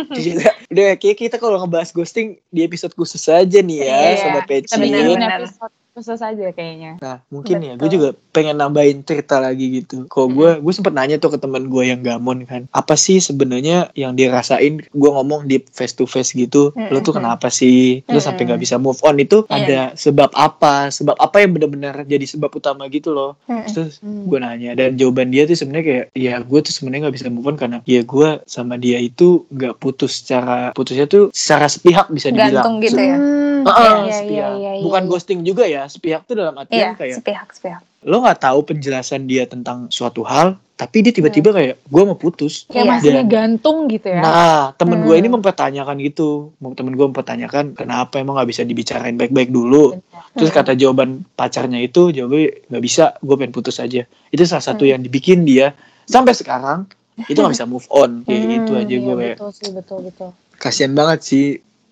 Kita, 0.08 0.48
udah 0.66 0.86
kayak 0.96 1.16
kita 1.18 1.36
kalau 1.36 1.60
ngebahas 1.60 1.92
ghosting 1.92 2.40
di 2.48 2.60
episode 2.62 2.96
khusus 2.96 3.20
aja 3.26 3.60
nih 3.60 3.84
ya, 3.84 3.84
Iya, 3.84 4.16
Sobat 4.18 4.44
kita 4.44 4.48
Peci. 4.48 4.72
bikin 4.78 4.92
Benar-benar. 4.96 5.40
episode 5.44 5.74
khusus 5.90 6.18
aja 6.18 6.46
kayaknya 6.50 6.96
Nah, 6.98 7.18
mungkin 7.28 7.60
ya, 7.60 7.74
gue 7.74 7.82
Betul. 7.82 7.92
juga 7.92 8.08
pengen 8.30 8.56
nambahin 8.56 9.02
cerita 9.02 9.38
lagi 9.38 9.82
gitu. 9.82 10.06
Kalau 10.06 10.28
gue, 10.28 10.50
gue 10.58 10.72
sempet 10.72 10.92
nanya 10.92 11.16
tuh 11.16 11.34
ke 11.34 11.38
teman 11.38 11.66
gue 11.66 11.82
yang 11.82 12.00
gamon 12.00 12.44
kan, 12.44 12.70
apa 12.70 12.94
sih 12.94 13.18
sebenarnya 13.18 13.90
yang 13.94 14.14
dia 14.14 14.30
rasain? 14.30 14.84
Gue 14.90 15.10
ngomong 15.10 15.44
di 15.44 15.58
face 15.66 15.92
to 15.92 16.04
face 16.04 16.30
gitu, 16.30 16.70
lo 16.72 16.98
tuh 17.00 17.16
kenapa 17.16 17.48
sih? 17.48 18.06
Lo 18.06 18.18
sampai 18.18 18.46
nggak 18.46 18.60
bisa 18.60 18.76
move 18.76 19.00
on 19.02 19.18
itu 19.18 19.42
Iya. 19.46 19.56
ada 19.56 19.80
sebab 19.94 20.30
apa? 20.32 20.88
Sebab 20.88 21.16
apa 21.16 21.36
yang 21.38 21.52
benar-benar 21.52 22.04
jadi 22.04 22.22
sebab 22.24 22.50
utama 22.52 22.86
gitu 22.86 23.10
loh? 23.10 23.34
Terus 23.66 23.98
Hmm. 24.00 24.26
gue 24.26 24.38
nanya 24.38 24.72
dan 24.74 24.94
jawaban 24.94 25.28
dia 25.28 25.44
tuh 25.44 25.56
sebenarnya 25.56 25.84
kayak, 25.84 26.06
ya 26.14 26.34
gue 26.38 26.60
tuh 26.60 26.72
sebenarnya 26.72 27.08
nggak 27.08 27.16
bisa 27.18 27.26
move 27.28 27.46
on 27.46 27.56
karena 27.56 27.78
ya 27.82 28.00
gue 28.00 28.28
sama 28.46 28.76
dia 28.76 28.98
itu 28.98 29.44
nggak 29.50 29.74
putus 29.76 30.22
secara 30.22 30.70
putusnya 30.70 31.04
tuh 31.04 31.34
secara 31.34 31.66
sepihak 31.66 32.06
bisa 32.08 32.30
dibilang. 32.30 32.62
Gantung 32.62 32.76
gitu 32.78 33.00
ya. 33.00 33.18
Heeh, 33.60 33.92
iya, 34.08 34.18
iya, 34.24 34.48
iya, 34.56 34.70
iya, 34.80 34.80
Bukan 34.80 35.04
ghosting 35.04 35.44
juga 35.44 35.68
ya, 35.68 35.84
sepihak 35.90 36.22
tuh 36.24 36.34
dalam 36.34 36.54
artian 36.54 36.78
Iya, 36.80 36.90
kayak 36.94 37.14
sepihak 37.18 37.48
sepihak. 37.50 37.82
lo 38.00 38.16
nggak 38.18 38.40
tahu 38.40 38.58
penjelasan 38.64 39.24
dia 39.24 39.44
tentang 39.44 39.86
suatu 39.88 40.22
hal 40.22 40.56
tapi 40.72 41.04
dia 41.04 41.12
tiba-tiba 41.12 41.52
kayak 41.52 41.74
gue 41.82 42.02
mau 42.02 42.16
putus 42.16 42.64
kayak 42.64 42.80
Iya. 42.80 42.90
masih 42.90 43.10
Dan- 43.12 43.28
gantung 43.28 43.78
gitu 43.86 44.06
ya 44.08 44.20
nah 44.20 44.62
temen 44.72 45.02
gue 45.02 45.12
Hmm. 45.12 45.20
ini 45.20 45.28
mempertanyakan 45.28 45.96
gitu 46.00 46.28
temen 46.72 46.94
gue 46.94 47.06
mempertanyakan 47.06 47.64
kenapa 47.74 48.16
emang 48.16 48.34
nggak 48.34 48.48
bisa 48.48 48.62
dibicarain 48.62 49.12
baik-baik 49.12 49.50
dulu 49.50 50.00
terus 50.32 50.48
Hmm. 50.48 50.56
kata 50.56 50.72
jawaban 50.74 51.26
pacarnya 51.30 51.76
itu 51.78 52.08
jawabannya 52.08 52.64
nggak 52.66 52.80
bisa 52.82 53.12
gue 53.18 53.34
pengen 53.36 53.52
putus 53.52 53.76
aja 53.76 54.02
itu 54.26 54.42
salah 54.42 54.64
satu 54.64 54.82
Hmm. 54.82 54.90
yang 54.90 55.00
dibikin 55.02 55.42
dia 55.42 55.76
sampai 56.02 56.32
sekarang 56.32 56.88
itu 57.20 57.36
nggak 57.36 57.52
bisa 57.52 57.68
move 57.68 57.84
on 57.90 58.24
kayak 58.24 58.38
Hmm, 58.38 58.52
gitu 58.56 58.72
aja 58.74 58.88
Iya, 58.88 58.98
gue 58.98 59.14
kayak 59.18 59.36
betul 59.36 59.50
sih 59.52 59.70
betul 59.70 59.98
betul 60.02 60.28
kasihan 60.56 60.92
banget 60.94 61.20
sih 61.20 61.44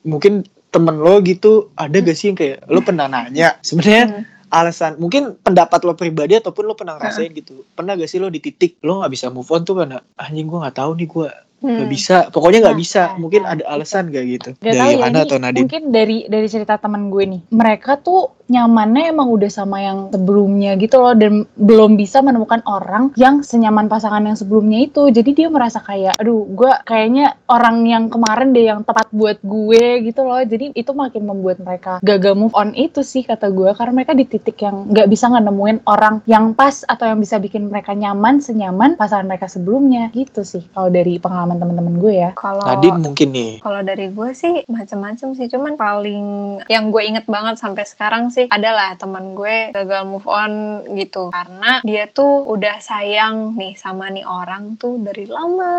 mungkin 0.02 0.48
temen 0.68 1.00
lo 1.00 1.20
gitu 1.24 1.72
ada 1.76 1.96
gak 1.98 2.16
sih 2.16 2.32
yang 2.32 2.38
kayak 2.38 2.64
lo 2.68 2.80
pernah 2.84 3.06
nanya? 3.08 3.56
Sebenarnya 3.64 4.04
Hmm. 4.08 4.24
alasan 4.48 4.96
mungkin 4.96 5.36
pendapat 5.44 5.84
lo 5.84 5.92
pribadi 5.92 6.36
ataupun 6.40 6.64
lo 6.64 6.72
pernah 6.72 6.96
ngerasain 6.96 7.32
gitu. 7.36 7.64
Pernah 7.76 7.96
gak 8.00 8.08
sih 8.08 8.16
lo 8.20 8.28
di 8.32 8.40
titik 8.40 8.80
lo 8.80 9.00
nggak 9.04 9.12
bisa 9.12 9.28
move 9.28 9.48
on 9.52 9.64
tuh 9.64 9.76
karena 9.76 10.00
anjing 10.16 10.48
gue 10.48 10.58
nggak 10.60 10.76
tahu 10.76 10.90
nih 10.96 11.08
gue 11.08 11.28
nggak 11.58 11.84
Hmm. 11.84 11.90
bisa. 11.90 12.16
Pokoknya 12.30 12.58
nggak 12.62 12.76
Nah, 12.76 12.82
bisa. 12.82 13.02
nah, 13.08 13.18
mungkin 13.18 13.42
nah, 13.42 13.52
ada 13.56 13.64
alasan 13.66 14.04
gak 14.08 14.24
gitu. 14.24 14.50
Gak 14.56 14.62
dari 14.62 14.78
tahu 14.78 14.90
ya 14.94 15.22
atau 15.24 15.38
Nadine? 15.38 15.62
mungkin 15.66 15.82
dari 15.90 16.16
dari 16.26 16.46
cerita 16.46 16.74
teman 16.78 17.10
gue 17.10 17.24
nih. 17.26 17.40
Mereka 17.50 17.98
tuh 18.00 18.38
nyamannya 18.48 19.12
emang 19.12 19.28
udah 19.28 19.50
sama 19.52 19.82
yang 19.82 20.08
sebelumnya 20.08 20.78
gitu 20.78 21.02
loh. 21.02 21.12
Dan 21.12 21.44
belum 21.54 21.98
bisa 21.98 22.22
menemukan 22.22 22.62
orang 22.64 23.10
yang 23.18 23.42
senyaman 23.42 23.90
pasangan 23.90 24.22
yang 24.22 24.38
sebelumnya 24.38 24.86
itu. 24.86 25.10
Jadi 25.10 25.30
dia 25.34 25.48
merasa 25.50 25.82
kayak 25.82 26.16
aduh 26.16 26.46
gue 26.46 26.72
kayaknya 26.86 27.34
orang 27.50 27.82
yang 27.84 28.04
kemarin 28.06 28.54
deh 28.54 28.70
yang 28.70 28.86
tepat 28.86 29.10
buat 29.10 29.42
gue 29.42 30.06
gitu 30.06 30.22
loh. 30.22 30.38
Jadi 30.40 30.70
itu 30.72 30.92
makin 30.94 31.26
membuat 31.26 31.58
mereka 31.58 31.98
gagal 32.00 32.38
move 32.38 32.54
on 32.54 32.70
itu 32.72 33.02
sih 33.02 33.26
kata 33.26 33.50
gue 33.50 33.74
karena 33.74 33.92
mereka 33.92 34.14
di 34.14 34.24
titik 34.24 34.62
yang 34.62 34.86
nggak 34.88 35.10
bisa 35.10 35.26
nemuin 35.28 35.84
orang 35.86 36.20
yang 36.24 36.52
pas 36.52 36.82
atau 36.84 37.04
yang 37.06 37.20
bisa 37.20 37.38
bikin 37.38 37.68
mereka 37.68 37.92
nyaman 37.94 38.40
senyaman 38.40 38.94
pasangan 38.94 39.26
mereka 39.26 39.50
sebelumnya. 39.50 40.08
Gitu 40.14 40.46
sih 40.46 40.62
kalau 40.72 40.88
dari 40.88 41.16
pengalaman 41.18 41.47
teman-teman 41.56 41.96
gue 41.96 42.12
ya. 42.18 42.30
Kalau 42.34 42.60
Nadine 42.60 43.00
mungkin 43.00 43.28
nih. 43.30 43.52
Kalau 43.58 43.80
dari 43.80 44.06
gue 44.10 44.28
sih 44.32 44.54
macam-macam 44.68 45.28
sih, 45.32 45.46
cuman 45.46 45.72
paling 45.74 46.26
yang 46.68 46.92
gue 46.92 47.00
inget 47.00 47.24
banget 47.24 47.56
sampai 47.56 47.84
sekarang 47.84 48.28
sih 48.28 48.44
adalah 48.48 48.92
teman 48.94 49.32
gue 49.32 49.72
gagal 49.72 50.02
move 50.04 50.26
on 50.26 50.52
gitu. 50.92 51.30
Karena 51.30 51.80
dia 51.80 52.04
tuh 52.06 52.44
udah 52.44 52.76
sayang 52.78 53.54
nih 53.54 53.72
sama 53.72 54.10
nih 54.10 54.26
orang 54.26 54.76
tuh 54.76 55.00
dari 55.00 55.24
lama 55.24 55.72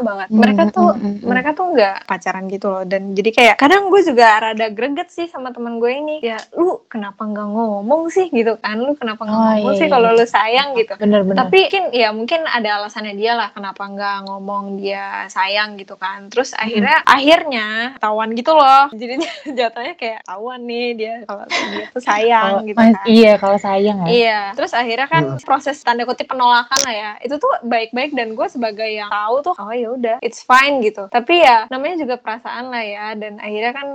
banget. 0.00 0.28
Mereka 0.32 0.62
Hmm, 0.62 0.72
tuh 0.72 0.88
hmm, 0.88 0.98
hmm, 0.98 1.12
hmm. 1.20 1.26
mereka 1.28 1.50
tuh 1.52 1.66
nggak 1.70 1.96
pacaran 2.04 2.44
gitu 2.48 2.66
loh. 2.66 2.82
Dan 2.82 3.12
jadi 3.12 3.30
kayak 3.30 3.56
kadang 3.56 3.88
gue 3.88 4.00
juga 4.00 4.26
rada 4.40 4.66
greget 4.68 5.08
sih 5.08 5.28
sama 5.28 5.52
teman 5.52 5.76
gue 5.76 5.92
ini. 5.92 6.16
Ya 6.18 6.40
lu 6.54 6.80
kenapa 6.88 7.22
nggak 7.22 7.48
ngomong 7.48 8.08
sih? 8.08 8.28
gitu 8.28 8.56
kan. 8.56 8.80
Lu 8.80 8.96
kenapa 8.96 9.22
nggak 9.22 9.34
Oh, 9.36 9.44
ngomong 9.52 9.74
iya, 9.74 9.78
sih 9.78 9.86
iya. 9.86 9.92
kalau 9.92 10.08
lu 10.12 10.24
sayang? 10.24 10.68
gitu. 10.74 10.92
Bener-bener 10.96 11.36
tapi 11.36 11.58
mungkin 11.62 11.84
ya 11.92 12.08
mungkin 12.10 12.40
ada 12.46 12.80
alasannya 12.80 13.14
dia 13.14 13.32
lah 13.34 13.52
kenapa 13.52 13.82
nggak 13.84 14.16
ngomong 14.24 14.64
dia 14.78 14.95
sayang 15.30 15.78
gitu 15.78 15.94
kan. 15.94 16.26
Terus 16.32 16.50
akhirnya 16.56 17.04
akhirnya 17.06 17.96
tawan 18.02 18.34
gitu 18.34 18.56
loh. 18.56 18.90
Jadinya 18.90 19.30
jatuhnya 19.58 19.94
kayak 19.94 20.20
tawan 20.26 20.60
nih 20.66 20.86
dia 20.98 21.14
kalau 21.22 21.44
dia 21.46 21.86
tuh 21.94 22.02
sayang 22.02 22.66
gitu 22.66 22.76
kan. 22.76 22.92
iya 23.06 23.32
kalau 23.38 23.58
sayang 23.60 23.98
ya. 24.02 24.08
Iya, 24.10 24.40
terus 24.58 24.72
akhirnya 24.74 25.06
kan 25.06 25.22
proses 25.46 25.78
tanda 25.86 26.02
kutip 26.02 26.26
penolakan 26.26 26.80
lah 26.82 26.94
ya. 26.94 27.12
Itu 27.22 27.38
tuh 27.38 27.52
baik-baik 27.62 28.18
dan 28.18 28.34
gue 28.34 28.48
sebagai 28.50 28.90
yang 28.90 29.12
tahu 29.12 29.46
tuh 29.46 29.54
oh 29.54 29.70
ya 29.70 29.88
udah, 29.94 30.16
it's 30.24 30.42
fine 30.42 30.82
gitu. 30.82 31.06
Tapi 31.06 31.46
ya 31.46 31.70
namanya 31.70 32.02
juga 32.02 32.18
perasaan 32.18 32.74
lah 32.74 32.82
ya. 32.82 33.06
Dan 33.14 33.38
akhirnya 33.38 33.72
kan 33.76 33.88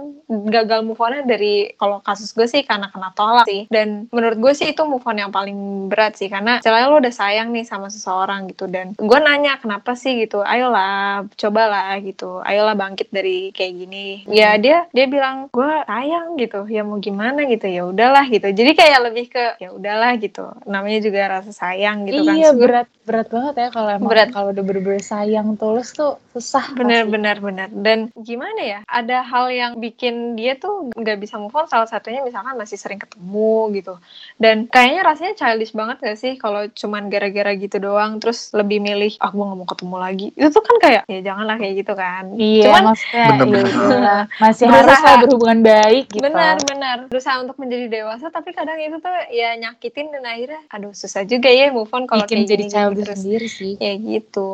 gagal 0.47 0.79
move 0.87 1.01
on 1.03 1.27
dari 1.27 1.75
kalau 1.75 1.99
kasus 1.99 2.31
gue 2.31 2.47
sih 2.47 2.63
karena 2.63 2.87
kena 2.87 3.11
tolak 3.11 3.45
sih. 3.49 3.67
Dan 3.67 4.07
menurut 4.15 4.39
gue 4.39 4.53
sih 4.55 4.71
itu 4.71 4.87
move 4.87 5.03
on 5.03 5.19
yang 5.19 5.33
paling 5.33 5.91
berat 5.91 6.15
sih. 6.15 6.31
Karena 6.31 6.63
misalnya 6.63 6.87
lo 6.87 7.03
udah 7.03 7.13
sayang 7.13 7.51
nih 7.51 7.67
sama 7.67 7.91
seseorang 7.91 8.47
gitu. 8.47 8.71
Dan 8.71 8.95
gue 8.95 9.19
nanya 9.19 9.59
kenapa 9.59 9.97
sih? 9.97 10.21
gitu. 10.21 10.45
Ayolah, 10.45 10.90
cobalah 11.33 11.95
gitu. 11.99 12.39
Ayolah 12.41 12.73
bangkit 12.73 13.09
dari 13.09 13.51
kayak 13.51 13.73
gini. 13.77 14.05
Ya 14.25 14.55
dia 14.55 14.87
dia 14.89 15.05
bilang 15.05 15.47
gue 15.49 15.71
sayang 15.83 16.35
gitu. 16.35 16.65
Ya 16.65 16.81
mau 16.81 16.97
gimana 16.97 17.43
gitu. 17.45 17.65
Ya 17.65 17.83
udahlah 17.83 18.25
gitu. 18.25 18.47
Jadi 18.47 18.71
kayak 18.73 18.99
lebih 19.03 19.25
ke 19.27 19.43
ya 19.57 19.69
udahlah 19.69 20.15
gitu. 20.15 20.45
Namanya 20.65 20.99
juga 20.99 21.21
rasa 21.31 21.51
sayang 21.51 22.05
gitu 22.05 22.21
kan. 22.21 22.33
iya 22.33 22.49
Terus 22.49 22.55
gue- 22.55 22.63
berat 22.63 22.87
berat 23.01 23.27
banget 23.27 23.53
ya 23.57 23.67
kalau 23.69 23.89
emang 23.89 24.07
Berat. 24.07 24.29
kalau 24.29 24.49
udah 24.49 24.63
bener-bener 24.63 25.01
sayang 25.01 25.57
tulus 25.57 25.91
tuh 25.91 26.21
susah 26.31 26.69
bener 26.71 27.03
pasti. 27.03 27.11
bener 27.11 27.37
bener 27.41 27.69
dan 27.73 27.99
gimana 28.15 28.61
ya 28.61 28.79
ada 28.85 29.19
hal 29.19 29.49
yang 29.49 29.71
bikin 29.75 30.13
dia 30.33 30.55
tuh 30.55 30.87
nggak 30.93 31.17
bisa 31.17 31.35
move 31.35 31.51
on 31.51 31.65
salah 31.65 31.83
satunya 31.85 32.21
misalkan 32.21 32.55
masih 32.55 32.77
sering 32.77 33.01
ketemu 33.01 33.51
gitu 33.73 33.97
dan 34.37 34.63
kayaknya 34.65 35.01
rasanya 35.03 35.33
childish 35.35 35.73
banget 35.73 35.97
gak 35.99 36.15
sih 36.15 36.33
kalau 36.35 36.69
cuman 36.69 37.09
gara-gara 37.09 37.51
gitu 37.53 37.77
doang 37.77 38.15
terus 38.15 38.53
lebih 38.53 38.79
milih 38.79 39.17
ah 39.17 39.27
gue 39.27 39.43
nggak 39.43 39.59
mau 39.59 39.67
ketemu 39.67 39.95
lagi 39.97 40.27
itu 40.31 40.47
tuh 40.49 40.61
kan 40.61 40.75
kayak 40.81 41.03
ya 41.05 41.19
janganlah 41.21 41.55
kayak 41.55 41.73
gitu 41.77 41.93
kan. 41.93 42.23
Iya 42.33 42.65
cuman 42.67 42.83
maksudnya 42.89 43.21
ya 43.21 43.31
udahlah, 43.37 44.21
masih 44.35 44.63
Berusaha. 44.65 44.97
harus 44.97 45.21
berhubungan 45.21 45.59
baik 45.61 46.05
gitu. 46.09 46.23
Benar 46.23 46.55
benar. 46.65 46.97
Berusaha 47.07 47.35
untuk 47.39 47.57
menjadi 47.57 47.85
dewasa 47.87 48.25
tapi 48.27 48.49
kadang 48.51 48.77
itu 48.77 48.97
tuh 48.97 49.13
ya 49.29 49.53
nyakitin 49.55 50.09
dan 50.09 50.23
akhirnya 50.25 50.61
aduh 50.67 50.91
susah 50.91 51.23
juga 51.23 51.47
ya 51.47 51.69
move 51.69 51.91
on 51.91 52.03
kalau 52.03 52.25
kayak 52.25 52.43
jadi 52.43 52.63
gini 52.63 52.73
childish 52.73 53.05
terus. 53.05 53.19
sendiri 53.19 53.47
sih. 53.47 53.73
Ya 53.77 53.93
gitu. 53.95 54.49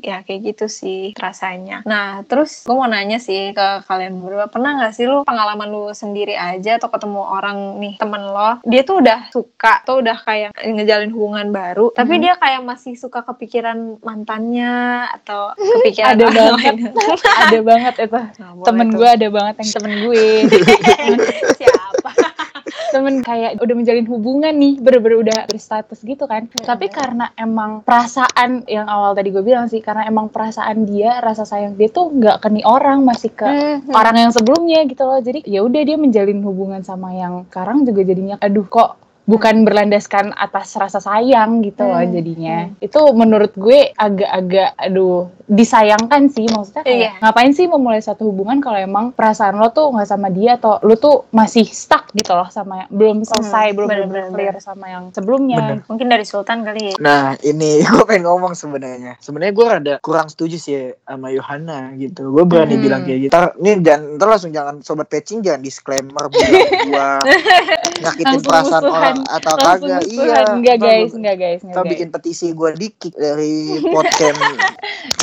Ya 0.00 0.20
kayak 0.20 0.40
gitu 0.46 0.66
sih 0.68 1.16
rasanya. 1.16 1.80
Nah 1.82 2.22
terus 2.22 2.62
gue 2.62 2.74
mau 2.74 2.84
nanya 2.84 3.16
sih 3.16 3.50
ke 3.50 3.68
kalian 3.84 4.20
berdua 4.20 4.46
pernah 4.46 4.76
nggak 4.76 4.92
sih 4.92 5.04
lu 5.04 5.24
pengalaman 5.24 5.68
lu 5.68 5.84
sendiri 5.90 6.34
aja 6.34 6.76
atau 6.76 6.90
ketemu 6.90 7.22
orang 7.22 7.58
nih 7.78 7.94
temen 7.96 8.22
lo 8.22 8.60
dia 8.62 8.82
tuh 8.82 9.00
udah 9.00 9.30
suka 9.30 9.80
atau 9.80 9.98
udah 9.98 10.18
kayak 10.20 10.50
ngejalin 10.60 11.10
hubungan 11.10 11.48
baru 11.48 11.88
tapi 11.90 12.12
Hmm. 12.12 12.24
dia 12.26 12.34
kayak 12.36 12.60
masih 12.60 12.94
suka 12.94 13.22
kepikiran 13.22 13.96
mantannya 14.02 14.72
atau 15.10 15.54
kepikiran 15.78 16.14
Ada 16.18 16.26
banget. 16.30 16.74
ada 17.46 17.58
banget 17.62 17.94
itu. 18.02 18.20
Temen 18.66 18.88
gue 18.90 19.08
ada 19.08 19.28
banget 19.30 19.54
yang 19.62 19.70
temen 19.78 19.92
gue 20.04 20.24
siapa? 21.58 22.10
Temen 22.90 23.22
kayak 23.22 23.62
udah 23.62 23.74
menjalin 23.78 24.06
hubungan 24.10 24.50
nih 24.50 24.82
bener-bener 24.82 25.18
udah 25.22 25.38
berstatus 25.46 26.02
gitu 26.02 26.26
kan. 26.26 26.50
Tapi 26.50 26.90
karena 26.90 27.30
emang 27.38 27.86
perasaan 27.86 28.66
yang 28.66 28.90
awal 28.90 29.14
tadi 29.14 29.30
gue 29.30 29.42
bilang 29.46 29.70
sih 29.70 29.78
karena 29.78 30.10
emang 30.10 30.26
perasaan 30.26 30.90
dia 30.90 31.22
rasa 31.22 31.46
sayang 31.46 31.78
dia 31.78 31.86
tuh 31.86 32.10
nggak 32.10 32.42
ke 32.42 32.48
nih 32.50 32.66
orang 32.66 33.06
masih 33.06 33.30
ke 33.30 33.46
Hmm, 33.46 33.94
orang 33.94 34.18
yang 34.18 34.32
sebelumnya 34.34 34.82
gitu 34.90 35.06
loh. 35.06 35.22
Jadi 35.22 35.46
ya 35.46 35.62
udah 35.62 35.82
dia 35.86 35.94
menjalin 35.94 36.42
hubungan 36.42 36.82
sama 36.82 37.14
yang 37.14 37.46
sekarang 37.46 37.86
juga 37.86 38.02
jadinya 38.02 38.36
aduh 38.42 38.66
kok 38.66 38.98
bukan 39.30 39.62
berlandaskan 39.62 40.34
atas 40.34 40.74
rasa 40.74 40.98
sayang 40.98 41.62
gitu 41.62 41.86
loh 41.86 41.94
Hmm, 41.96 42.10
jadinya 42.10 42.56
itu 42.80 42.98
menurut 43.14 43.54
gue 43.54 43.94
agak-agak 43.94 44.74
aduh 44.74 45.30
disayangkan 45.46 46.26
sih 46.26 46.46
maksudnya 46.46 46.82
kayak 46.82 46.98
Iya. 46.98 47.10
ngapain 47.20 47.52
sih 47.52 47.66
memulai 47.66 47.98
satu 47.98 48.26
hubungan 48.26 48.58
kalau 48.58 48.76
emang 48.76 49.10
perasaan 49.10 49.54
lo 49.54 49.70
tuh 49.70 49.90
nggak 49.90 50.08
sama 50.08 50.28
dia 50.28 50.54
atau 50.56 50.78
lo 50.80 50.94
tuh 50.94 51.26
masih 51.30 51.62
stuck 51.64 52.10
gitu 52.10 52.32
loh 52.32 52.46
sama 52.48 52.80
yang 52.80 52.90
belum 52.90 53.16
selesai 53.22 53.66
belum 53.72 53.86
bener, 53.86 54.00
bener 54.04 54.24
bener, 54.24 54.32
clear 54.32 54.54
sama 54.58 54.86
yang 54.88 55.10
sebelumnya 55.10 55.58
Bener. 55.60 55.78
mungkin 55.84 56.06
dari 56.08 56.24
Sultan 56.24 56.62
kali 56.62 56.82
ya 56.88 56.96
Nah 56.98 57.22
ini 57.40 57.82
gue 57.86 58.04
pengen 58.04 58.24
ngomong 58.24 58.52
sebenarnya. 58.52 59.14
Sebenarnya 59.18 59.52
gue 59.52 59.66
rada 59.66 59.94
kurang 60.00 60.26
setuju 60.26 60.56
sih 60.56 60.74
sama 61.00 61.28
Yohana 61.28 61.92
gitu. 61.94 62.30
Gue 62.30 62.42
berani 62.42 62.72
Hmm. 62.72 62.82
bilang 62.82 63.02
kayak 63.02 63.20
gitu. 63.20 63.30
Ntar, 63.30 63.44
nih 63.56 63.76
dan 63.78 64.00
ntar 64.16 64.26
langsung 64.26 64.50
jangan 64.50 64.80
sobat 64.80 65.06
patching 65.06 65.38
jangan 65.40 65.60
disclaimer 65.60 66.24
bilang 66.26 66.50
gue 66.86 67.08
nyakitin 68.00 68.40
perasaan 68.40 68.80
musuhan. 68.80 68.92
orang 68.92 69.18
atau 69.28 69.52
Langsung 69.54 69.68
kagak? 69.86 70.00
musuhan. 70.02 70.26
iya 70.26 70.38
enggak 70.50 70.76
guys 70.78 71.10
enggak 71.12 71.36
guys 71.36 71.60
enggak 71.60 71.76
guys. 71.76 71.90
bikin 71.90 72.08
petisi 72.10 72.46
gue 72.50 72.70
di 72.74 72.88
kick 72.90 73.14
dari 73.14 73.54
podcast. 73.94 74.38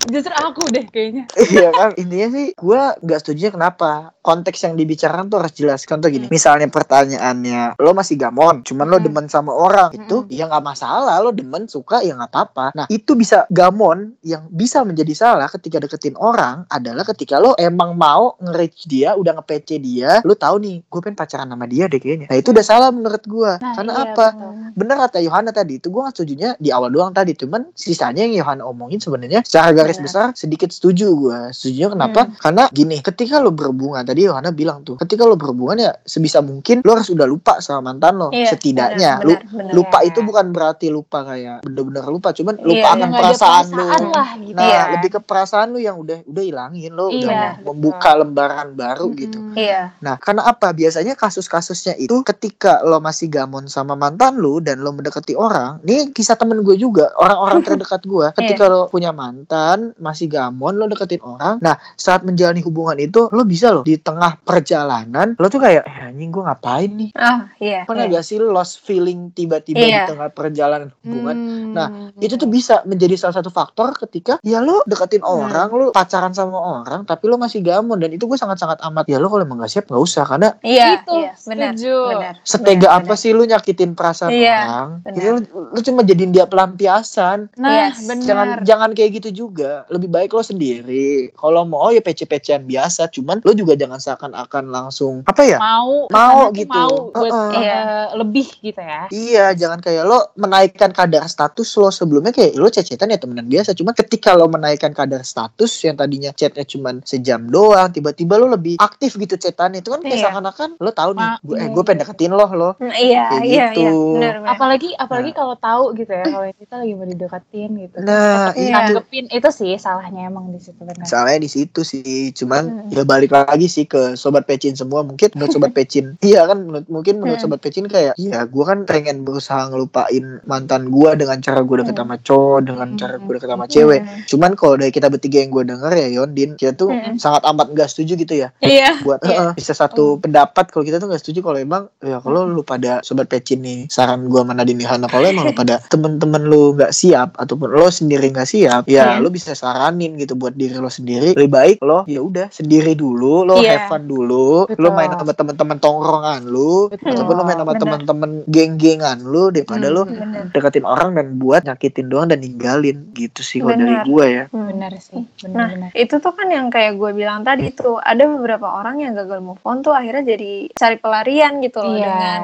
Justru 0.08 0.34
aku 0.34 0.62
deh 0.68 0.86
kayaknya. 0.86 1.24
Iya 1.48 1.70
kan? 1.70 1.90
Intinya 1.96 2.28
sih 2.30 2.46
gue 2.54 2.82
nggak 2.98 3.20
setuju 3.20 3.52
kenapa 3.52 3.90
konteks 4.22 4.60
yang 4.62 4.76
dibicarakan 4.76 5.28
tuh 5.28 5.40
harus 5.40 5.54
jelas. 5.54 5.82
Contoh 5.82 6.08
gini 6.08 6.28
misalnya 6.28 6.68
pertanyaannya 6.68 7.76
lo 7.78 7.92
masih 7.92 8.16
gamon 8.16 8.62
cuman 8.62 8.86
lo 8.86 8.98
Hmm. 8.98 9.06
demen 9.06 9.26
sama 9.28 9.52
orang? 9.52 9.90
Itu 9.92 10.24
Mm-mm. 10.24 10.34
ya 10.34 10.46
nggak 10.46 10.66
masalah 10.66 11.20
lo 11.20 11.32
demen 11.32 11.66
suka 11.66 12.02
ya 12.02 12.14
nggak 12.14 12.28
apa-apa. 12.28 12.66
Nah 12.74 12.86
itu 12.88 13.14
bisa 13.14 13.46
gamon 13.48 13.88
yang 14.22 14.48
bisa 14.48 14.82
menjadi 14.82 15.14
salah 15.14 15.48
ketika 15.48 15.78
deketin 15.78 16.16
orang 16.16 16.66
adalah 16.68 17.06
ketika 17.06 17.38
lo 17.38 17.56
emang 17.56 17.94
mau 17.94 18.36
nge-reach 18.38 18.86
dia 18.86 19.14
udah 19.14 19.38
nge-PC 19.38 19.70
dia 19.78 20.20
lo 20.22 20.34
tahu 20.34 20.60
nih 20.60 20.76
gue 20.84 21.00
pengen 21.00 21.16
pacaran 21.16 21.48
sama 21.48 21.66
dia 21.66 21.86
deh 21.86 21.98
kayaknya. 21.98 22.28
Nah 22.28 22.38
itu 22.38 22.50
udah 22.50 22.66
salah 22.68 22.90
menurut 22.90 23.24
gue 23.24 23.52
Nah, 23.58 23.74
karena 23.74 23.94
iya, 23.94 24.04
apa 24.06 24.28
betul. 24.30 24.52
bener 24.76 24.96
kata 25.00 25.18
Yohana 25.20 25.52
tadi 25.52 25.74
itu 25.76 25.88
gue 25.88 26.02
gak 26.02 26.14
setujunya 26.14 26.50
di 26.56 26.70
awal 26.70 26.90
doang 26.90 27.12
tadi 27.12 27.32
cuman 27.34 27.72
sisanya 27.72 28.22
yang 28.22 28.36
Yohana 28.38 28.64
omongin 28.64 28.98
sebenarnya 28.98 29.42
secara 29.42 29.72
garis 29.72 29.96
Benar. 29.96 30.06
besar 30.06 30.28
sedikit 30.34 30.70
setuju 30.70 31.08
gue 31.10 31.40
setuju 31.52 31.94
kenapa 31.94 32.20
Hmm. 32.20 32.36
karena 32.38 32.64
gini 32.70 32.98
ketika 33.00 33.38
lo 33.38 33.50
berhubungan 33.50 34.04
tadi 34.04 34.26
Yohana 34.26 34.52
bilang 34.52 34.82
tuh 34.82 34.98
ketika 34.98 35.24
lo 35.24 35.34
berhubungan 35.34 35.78
ya 35.80 35.92
sebisa 36.00 36.40
mungkin 36.40 36.82
lo 36.82 36.92
harus 36.94 37.08
udah 37.08 37.24
lupa 37.24 37.58
sama 37.58 37.88
mantan 37.88 38.18
lo 38.18 38.28
Iya, 38.30 38.52
setidaknya 38.52 39.12
benar, 39.16 39.24
lu 39.24 39.34
benar, 39.34 39.48
benar. 39.48 39.74
lupa 39.74 39.98
Iya. 39.98 40.08
itu 40.08 40.20
bukan 40.22 40.46
berarti 40.50 40.88
lupa 40.88 41.20
kayak 41.24 41.58
bener-bener 41.62 42.04
lupa 42.06 42.30
cuman 42.32 42.56
Iya, 42.56 42.66
lupa 42.66 42.88
akan 42.90 43.08
ada 43.08 43.18
perasaan 43.18 43.66
lo 43.70 43.86
lah 43.86 44.30
gitu 44.36 44.54
nah 44.54 44.66
ya 44.66 44.82
lebih 44.92 45.10
ke 45.10 45.20
perasaan 45.22 45.68
lo 45.70 45.80
yang 45.80 45.96
udah 45.96 46.20
udah 46.24 46.44
hilangin 46.44 46.92
lo 46.92 47.06
udah 47.08 47.16
Iya, 47.24 47.30
mau 47.30 47.52
betul. 47.54 47.66
membuka 47.68 48.10
lembaran 48.14 48.68
baru 48.74 49.08
gitu 49.14 49.38
Mm-mm. 49.38 49.56
Iya. 49.56 49.82
Nah, 50.00 50.16
karena 50.18 50.42
apa? 50.44 50.72
Biasanya 50.72 51.14
kasus-kasusnya 51.14 51.94
itu 51.96 52.16
ketika 52.24 52.57
lo 52.58 52.98
masih 52.98 53.30
gamon 53.30 53.70
sama 53.70 53.94
mantan 53.94 54.42
lu 54.42 54.58
dan 54.58 54.82
lo 54.82 54.90
mendekati 54.90 55.38
orang, 55.38 55.78
ini 55.86 56.10
kisah 56.10 56.34
temen 56.34 56.66
gue 56.66 56.74
juga, 56.74 57.14
orang-orang 57.16 57.62
terdekat 57.68 58.02
gue. 58.04 58.34
Ketika 58.34 58.66
lo 58.66 58.90
punya 58.90 59.14
mantan, 59.14 59.94
masih 59.98 60.26
gamon, 60.26 60.76
lo 60.76 60.90
deketin 60.90 61.22
orang. 61.22 61.62
Nah, 61.62 61.78
saat 61.94 62.26
menjalani 62.26 62.66
hubungan 62.66 62.98
itu, 62.98 63.30
lo 63.30 63.46
bisa 63.46 63.70
lo 63.70 63.86
di 63.86 63.96
tengah 63.96 64.42
perjalanan, 64.42 65.38
lo 65.38 65.46
tuh 65.48 65.62
kayak, 65.62 65.86
eh, 65.86 66.10
anjing 66.10 66.34
gue 66.34 66.44
ngapain 66.44 66.90
nih? 66.90 67.10
Ah, 67.14 67.54
iya. 67.62 67.86
Pernah 67.86 68.10
iya. 68.10 68.18
gak 68.18 68.26
sih 68.26 68.42
lo 68.42 68.50
lost 68.50 68.82
feeling 68.82 69.30
tiba-tiba 69.32 69.78
Iya. 69.78 70.10
di 70.10 70.18
tengah 70.18 70.30
perjalanan 70.34 70.90
hubungan? 71.06 71.36
Hmm. 71.38 71.74
Nah, 71.78 71.88
Itu 72.18 72.34
tuh 72.34 72.50
bisa 72.50 72.82
menjadi 72.82 73.14
salah 73.14 73.38
satu 73.38 73.54
faktor 73.54 73.94
ketika 73.94 74.42
ya 74.42 74.58
lo 74.58 74.82
deketin 74.90 75.22
Hmm. 75.22 75.46
orang, 75.46 75.68
lo 75.70 75.86
pacaran 75.94 76.34
sama 76.34 76.58
orang, 76.58 77.06
tapi 77.06 77.30
lo 77.30 77.38
masih 77.38 77.62
gamon 77.62 78.02
dan 78.02 78.10
itu 78.10 78.26
gue 78.26 78.34
sangat-sangat 78.34 78.82
amat 78.82 79.06
ya 79.06 79.22
lo 79.22 79.30
kalau 79.30 79.46
emang 79.46 79.62
gak 79.62 79.70
siap 79.70 79.86
nggak 79.86 80.02
usah 80.02 80.26
karena 80.26 80.50
Iya, 80.66 81.04
Itu, 81.06 81.14
iya, 81.14 81.32
benar. 81.46 81.72
setuju. 81.78 81.98
Benar. 82.10 82.36
Setega 82.42 82.88
benar, 82.88 82.98
apa 82.98 83.06
benar. 83.08 83.18
sih 83.18 83.32
lu 83.32 83.44
nyakitin 83.44 83.92
perasaan 83.92 84.30
Iya, 84.30 84.58
orang 84.60 84.90
lu, 85.14 85.40
lu 85.70 85.80
cuma 85.82 86.02
jadiin 86.02 86.30
dia 86.30 86.46
pelampiasan 86.46 87.50
nah 87.56 87.90
Yes. 87.90 88.04
benar 88.04 88.26
jangan 88.26 88.48
jangan 88.64 88.90
kayak 88.92 89.12
gitu 89.16 89.30
juga 89.46 89.72
lebih 89.88 90.08
baik 90.08 90.32
lo 90.32 90.42
sendiri 90.42 91.32
kalau 91.32 91.64
mau 91.64 91.80
oh 91.80 91.92
ya 91.92 92.00
pece-pecean 92.00 92.64
biasa 92.64 93.08
cuman 93.10 93.40
lo 93.40 93.52
juga 93.52 93.74
jangan 93.74 93.98
seakan-akan 93.98 94.64
langsung 94.68 95.22
apa 95.24 95.42
ya 95.42 95.58
mau 95.58 96.08
Mau 96.08 96.50
gitu. 96.52 96.70
mau 96.70 96.94
buat 97.10 97.30
Heeh. 97.30 97.52
eh, 97.52 97.60
Iya. 97.60 97.82
lebih 98.16 98.48
gitu 98.62 98.80
ya 98.80 99.02
Iya, 99.10 99.46
jangan 99.54 99.80
kayak 99.80 100.04
lo 100.04 100.20
menaikkan 100.36 100.92
kadar 100.92 101.26
status 101.26 101.70
lo 101.76 101.90
sebelumnya 101.90 102.30
kayak 102.30 102.56
lo 102.56 102.68
cecetan 102.68 103.08
ya 103.08 103.18
temenan 103.18 103.46
biasa. 103.46 103.72
Cuma 103.72 103.92
ketika 103.92 104.34
lo 104.34 104.48
menaikkan 104.48 104.92
kadar 104.92 105.22
status 105.22 105.70
yang 105.82 105.96
tadinya 105.96 106.32
chatnya 106.32 106.64
cuma 106.64 106.98
sejam 107.04 107.44
doang, 107.44 107.88
tiba-tiba 107.88 108.36
lo 108.36 108.48
lebih 108.48 108.76
aktif 108.78 109.16
gitu 109.16 109.36
chatannya 109.36 109.80
itu 109.80 109.90
kan 109.90 110.00
kayak 110.00 110.14
Iya. 110.14 110.24
seakan-akan 110.26 110.70
lo 110.78 110.92
tahu 110.92 111.12
nih, 111.14 111.28
Ma- 111.28 111.40
gue 111.40 111.56
eh 111.56 111.62
iya. 111.62 111.70
gue 111.70 111.84
pengen 111.84 112.00
deketin 112.00 112.27
lo 112.30 112.48
lo. 112.50 112.70
Hmm, 112.76 112.90
Iya, 112.90 113.24
Kayak 113.30 113.44
iya, 113.44 113.66
gitu. 113.72 113.80
iya. 113.80 113.92
Benar. 114.18 114.36
apalagi 114.48 114.90
apalagi 114.94 115.32
kalau 115.32 115.56
tahu 115.56 115.94
gitu 115.94 116.10
ya 116.10 116.26
kalau 116.26 116.48
kita 116.50 116.76
lagi 116.78 116.94
mau 116.94 117.06
dideketin 117.06 117.70
gitu 117.78 117.96
Nah, 118.00 118.52
Iya. 118.52 118.60
itu 118.60 118.72
nanggepin 118.74 119.26
itu 119.30 119.50
sih 119.50 119.74
salahnya 119.76 120.26
emang 120.26 120.50
di 120.50 120.60
situ 120.60 120.80
benar 120.80 121.04
Salahnya 121.04 121.40
di 121.40 121.50
situ 121.50 121.82
sih. 121.82 122.04
Cuman 122.32 122.88
Hmm. 122.88 122.90
ya 122.90 123.04
balik 123.04 123.30
lagi 123.30 123.68
sih 123.68 123.84
ke 123.84 124.16
sobat 124.16 124.44
pecin 124.44 124.74
semua. 124.74 125.02
Mungkin 125.02 125.32
menurut 125.34 125.52
sobat 125.52 125.72
pecin, 125.72 126.18
iya 126.26 126.44
kan 126.44 126.64
menurut 126.64 126.88
mungkin 126.88 127.20
menurut 127.20 127.38
Hmm. 127.38 127.46
sobat 127.46 127.60
pecin 127.60 127.86
kayak 127.86 128.18
ya 128.18 128.44
gue 128.44 128.64
kan 128.64 128.84
pengen 128.84 129.22
berusaha 129.22 129.68
ngelupain 129.68 130.42
mantan 130.44 130.90
gue 130.90 131.12
dengan 131.16 131.38
cara 131.38 131.62
gue 131.62 131.76
deket 131.78 131.94
Hmm. 131.94 132.04
sama 132.04 132.16
cowok, 132.18 132.60
dengan 132.64 132.88
Hmm. 132.90 132.98
cara 132.98 133.14
gue 133.18 133.34
deket 133.34 133.50
sama 133.50 133.66
cewek. 133.68 134.02
Hmm. 134.02 134.22
Cuman 134.26 134.52
kalau 134.54 134.76
dari 134.76 134.90
kita 134.90 135.08
bertiga 135.08 135.38
yang 135.40 135.52
gue 135.52 135.64
denger 135.66 135.92
ya 135.94 136.08
Yondin, 136.14 136.50
kita 136.56 136.74
tuh 136.74 136.90
Hmm. 136.90 137.16
sangat 137.18 137.44
amat 137.46 137.68
gak 137.72 137.88
setuju 137.88 138.14
gitu 138.16 138.34
ya. 138.36 138.50
Iya. 138.60 139.02
Buat 139.02 139.20
Iya. 139.22 139.30
heeh, 139.30 139.52
bisa 139.56 139.74
satu 139.74 140.18
pendapat 140.18 140.66
kalau 140.70 140.82
kita 140.82 140.98
tuh 140.98 141.08
gak 141.08 141.20
setuju 141.20 141.40
kalau 141.42 141.58
emang 141.58 141.84
ya 142.00 142.17
kalau 142.20 142.44
lu 142.44 142.62
pada 142.62 143.00
sobat 143.02 143.26
pecin 143.26 143.60
nih 143.60 143.80
saran 143.88 144.26
gue 144.26 144.38
sama 144.38 144.54
Nadine 144.54 144.84
Hana 144.84 145.06
kalau 145.06 145.26
emang 145.26 145.46
lu 145.46 145.54
pada 145.54 145.80
temen-temen 145.92 146.42
lu 146.42 146.74
gak 146.74 146.92
siap 146.92 147.36
ataupun 147.36 147.70
lo 147.70 147.88
sendiri 147.88 148.30
gak 148.30 148.46
siap 148.46 148.84
ya 148.86 148.96
Iya. 149.10 149.20
lu 149.20 149.30
bisa 149.30 149.52
saranin 149.52 150.16
gitu 150.16 150.34
buat 150.34 150.54
diri 150.54 150.76
lo 150.76 150.88
sendiri 150.88 151.34
lebih 151.34 151.50
baik 151.50 151.78
lo 151.80 152.04
ya 152.06 152.20
udah 152.20 152.50
sendiri 152.50 152.94
dulu 152.94 153.44
lo 153.44 153.58
Iya. 153.58 153.78
have 153.80 153.88
fun 153.90 154.04
dulu 154.04 154.28
lo 154.66 154.68
Betul. 154.68 154.92
main 154.92 155.12
sama 155.12 155.32
temen-temen 155.32 155.78
tongkrongan 155.78 156.42
lu 156.44 156.88
Betul. 156.88 157.12
ataupun 157.12 157.34
lo 157.34 157.44
main 157.44 157.56
sama 157.56 157.68
Bener. 157.70 157.82
temen-temen 157.82 158.30
geng-gengan 158.48 159.18
lu 159.22 159.44
daripada 159.48 159.88
Hmm. 159.88 159.94
lo 159.94 160.02
deketin 160.50 160.84
orang 160.84 161.10
dan 161.14 161.38
buat 161.38 161.62
nyakitin 161.64 162.08
doang 162.08 162.28
dan 162.28 162.40
ninggalin 162.40 163.12
gitu 163.12 163.40
sih 163.40 163.60
kalau 163.60 163.76
dari 163.76 163.94
Benar. 163.94 164.06
gue 164.06 164.26
ya 164.28 164.44
Hmm. 164.48 164.66
benar 164.68 164.92
sih 164.98 165.22
Nah, 165.46 165.70
benar-benar 165.70 165.90
itu 165.94 166.16
tuh 166.18 166.32
kan 166.32 166.48
yang 166.48 166.68
kayak 166.68 166.96
gue 166.96 167.12
bilang 167.14 167.42
tadi 167.42 167.70
tuh 167.70 167.98
ada 167.98 168.24
beberapa 168.26 168.68
orang 168.72 169.00
yang 169.00 169.14
gagal 169.14 169.40
move 169.40 169.62
on 169.62 169.80
tuh 169.80 169.92
akhirnya 169.92 170.24
jadi 170.28 170.52
cari 170.74 170.98
pelarian 170.98 171.60
gitu 171.60 171.80
loh 171.80 171.94
iya 171.94 172.07
dengan 172.08 172.40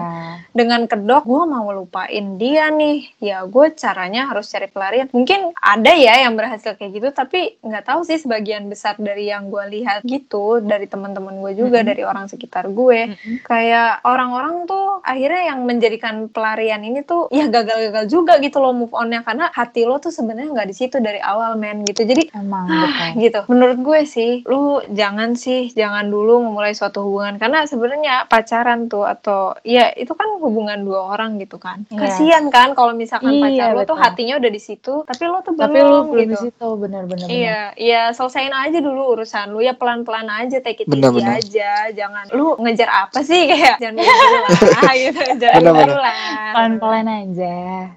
dengan 0.54 0.86
kedok 0.86 1.26
gue 1.26 1.44
mau 1.50 1.66
lupain 1.72 2.38
dia 2.38 2.70
nih. 2.70 3.10
Ya 3.18 3.42
gue 3.44 3.74
caranya 3.74 4.30
harus 4.30 4.46
cari 4.48 4.70
pelarian. 4.70 5.10
Mungkin 5.10 5.56
ada 5.58 5.92
ya 5.96 6.22
yang 6.22 6.38
berhasil 6.38 6.78
kayak 6.78 6.92
gitu 6.94 7.10
tapi 7.10 7.58
nggak 7.60 7.88
tahu 7.88 8.06
sih 8.06 8.22
sebagian 8.22 8.70
besar 8.70 8.94
dari 9.00 9.32
yang 9.32 9.50
gue 9.50 9.64
lihat 9.74 10.06
gitu 10.06 10.62
dari 10.62 10.86
teman-teman 10.86 11.42
gue 11.42 11.58
juga 11.58 11.82
Mm-mm. 11.82 11.90
dari 11.90 12.04
orang 12.06 12.26
sekitar 12.30 12.70
gue. 12.70 13.16
Mm-mm. 13.16 13.42
kayak 13.42 14.06
orang-orang 14.06 14.70
tuh 14.70 15.02
akhirnya 15.02 15.56
yang 15.56 15.66
menjadikan 15.66 16.30
pelarian 16.30 16.86
ini 16.86 17.02
tuh 17.02 17.32
ya 17.34 17.50
gagal-gagal 17.50 18.06
juga 18.08 18.38
gitu 18.38 18.62
loh 18.62 18.78
move 18.78 18.94
onnya. 18.94 19.26
Karena 19.26 19.50
hati 19.50 19.88
lo 19.88 19.98
tuh 19.98 20.14
sebenarnya 20.14 20.54
nggak 20.54 20.70
di 20.70 20.76
situ 20.76 21.02
dari 21.02 21.18
awal 21.18 21.58
men 21.58 21.82
gitu. 21.82 22.06
Jadi 22.06 22.30
emang 22.36 22.66
Ah, 22.70 22.90
betul. 22.90 23.22
gitu. 23.22 23.40
Menurut 23.50 23.80
gue 23.82 24.00
sih, 24.04 24.32
lu 24.46 24.82
jangan 24.90 25.34
sih, 25.34 25.70
jangan 25.72 26.10
dulu 26.10 26.42
memulai 26.42 26.74
suatu 26.74 27.06
hubungan. 27.06 27.38
Karena 27.38 27.66
sebenarnya 27.66 28.26
pacaran 28.26 28.90
tuh 28.90 29.06
atau 29.06 29.53
ya 29.62 29.94
itu 29.94 30.12
kan 30.12 30.26
hubungan 30.38 30.82
dua 30.82 31.10
orang 31.10 31.38
gitu 31.38 31.56
kan. 31.56 31.86
Iya. 31.88 32.00
Kasian 32.00 32.46
kan 32.48 32.72
kalau 32.72 32.92
misalkan 32.92 33.32
Iya, 33.32 33.42
pacar 33.44 33.68
lo 33.72 33.82
tuh 33.84 33.96
hatinya 33.96 34.36
udah 34.36 34.48
di 34.48 34.58
situ, 34.58 35.04
tapi 35.04 35.24
lo 35.24 35.40
tuh 35.40 35.54
belum 35.54 35.64
tapi 35.64 35.78
lu 35.80 35.98
belum 36.04 36.08
di 36.10 36.26
gitu. 36.28 36.44
situ 36.44 36.68
benar-benar 36.76 37.28
Iya, 37.28 37.60
iya 37.76 38.02
selesain 38.10 38.50
aja 38.50 38.78
dulu 38.78 39.14
urusan 39.14 39.50
lu 39.50 39.60
ya 39.60 39.74
pelan-pelan 39.74 40.26
aja 40.28 40.58
take 40.58 40.82
it 40.82 40.86
easy 40.86 40.94
Benar-benar. 40.94 41.38
aja. 41.38 41.72
Jangan 41.90 42.26
lu 42.32 42.58
ngejar 42.58 42.90
apa 42.90 43.20
sih 43.20 43.46
kayak 43.50 43.78
jangan 43.78 44.00
dulu 44.00 44.38
lah 44.74 44.94
gitu. 45.02 45.22
Jangan 45.38 45.60
Benar-benar. 45.60 45.86
dulu 45.86 46.00
lah. 46.00 46.16
pelan-pelan 46.52 47.08
aja 47.08 47.56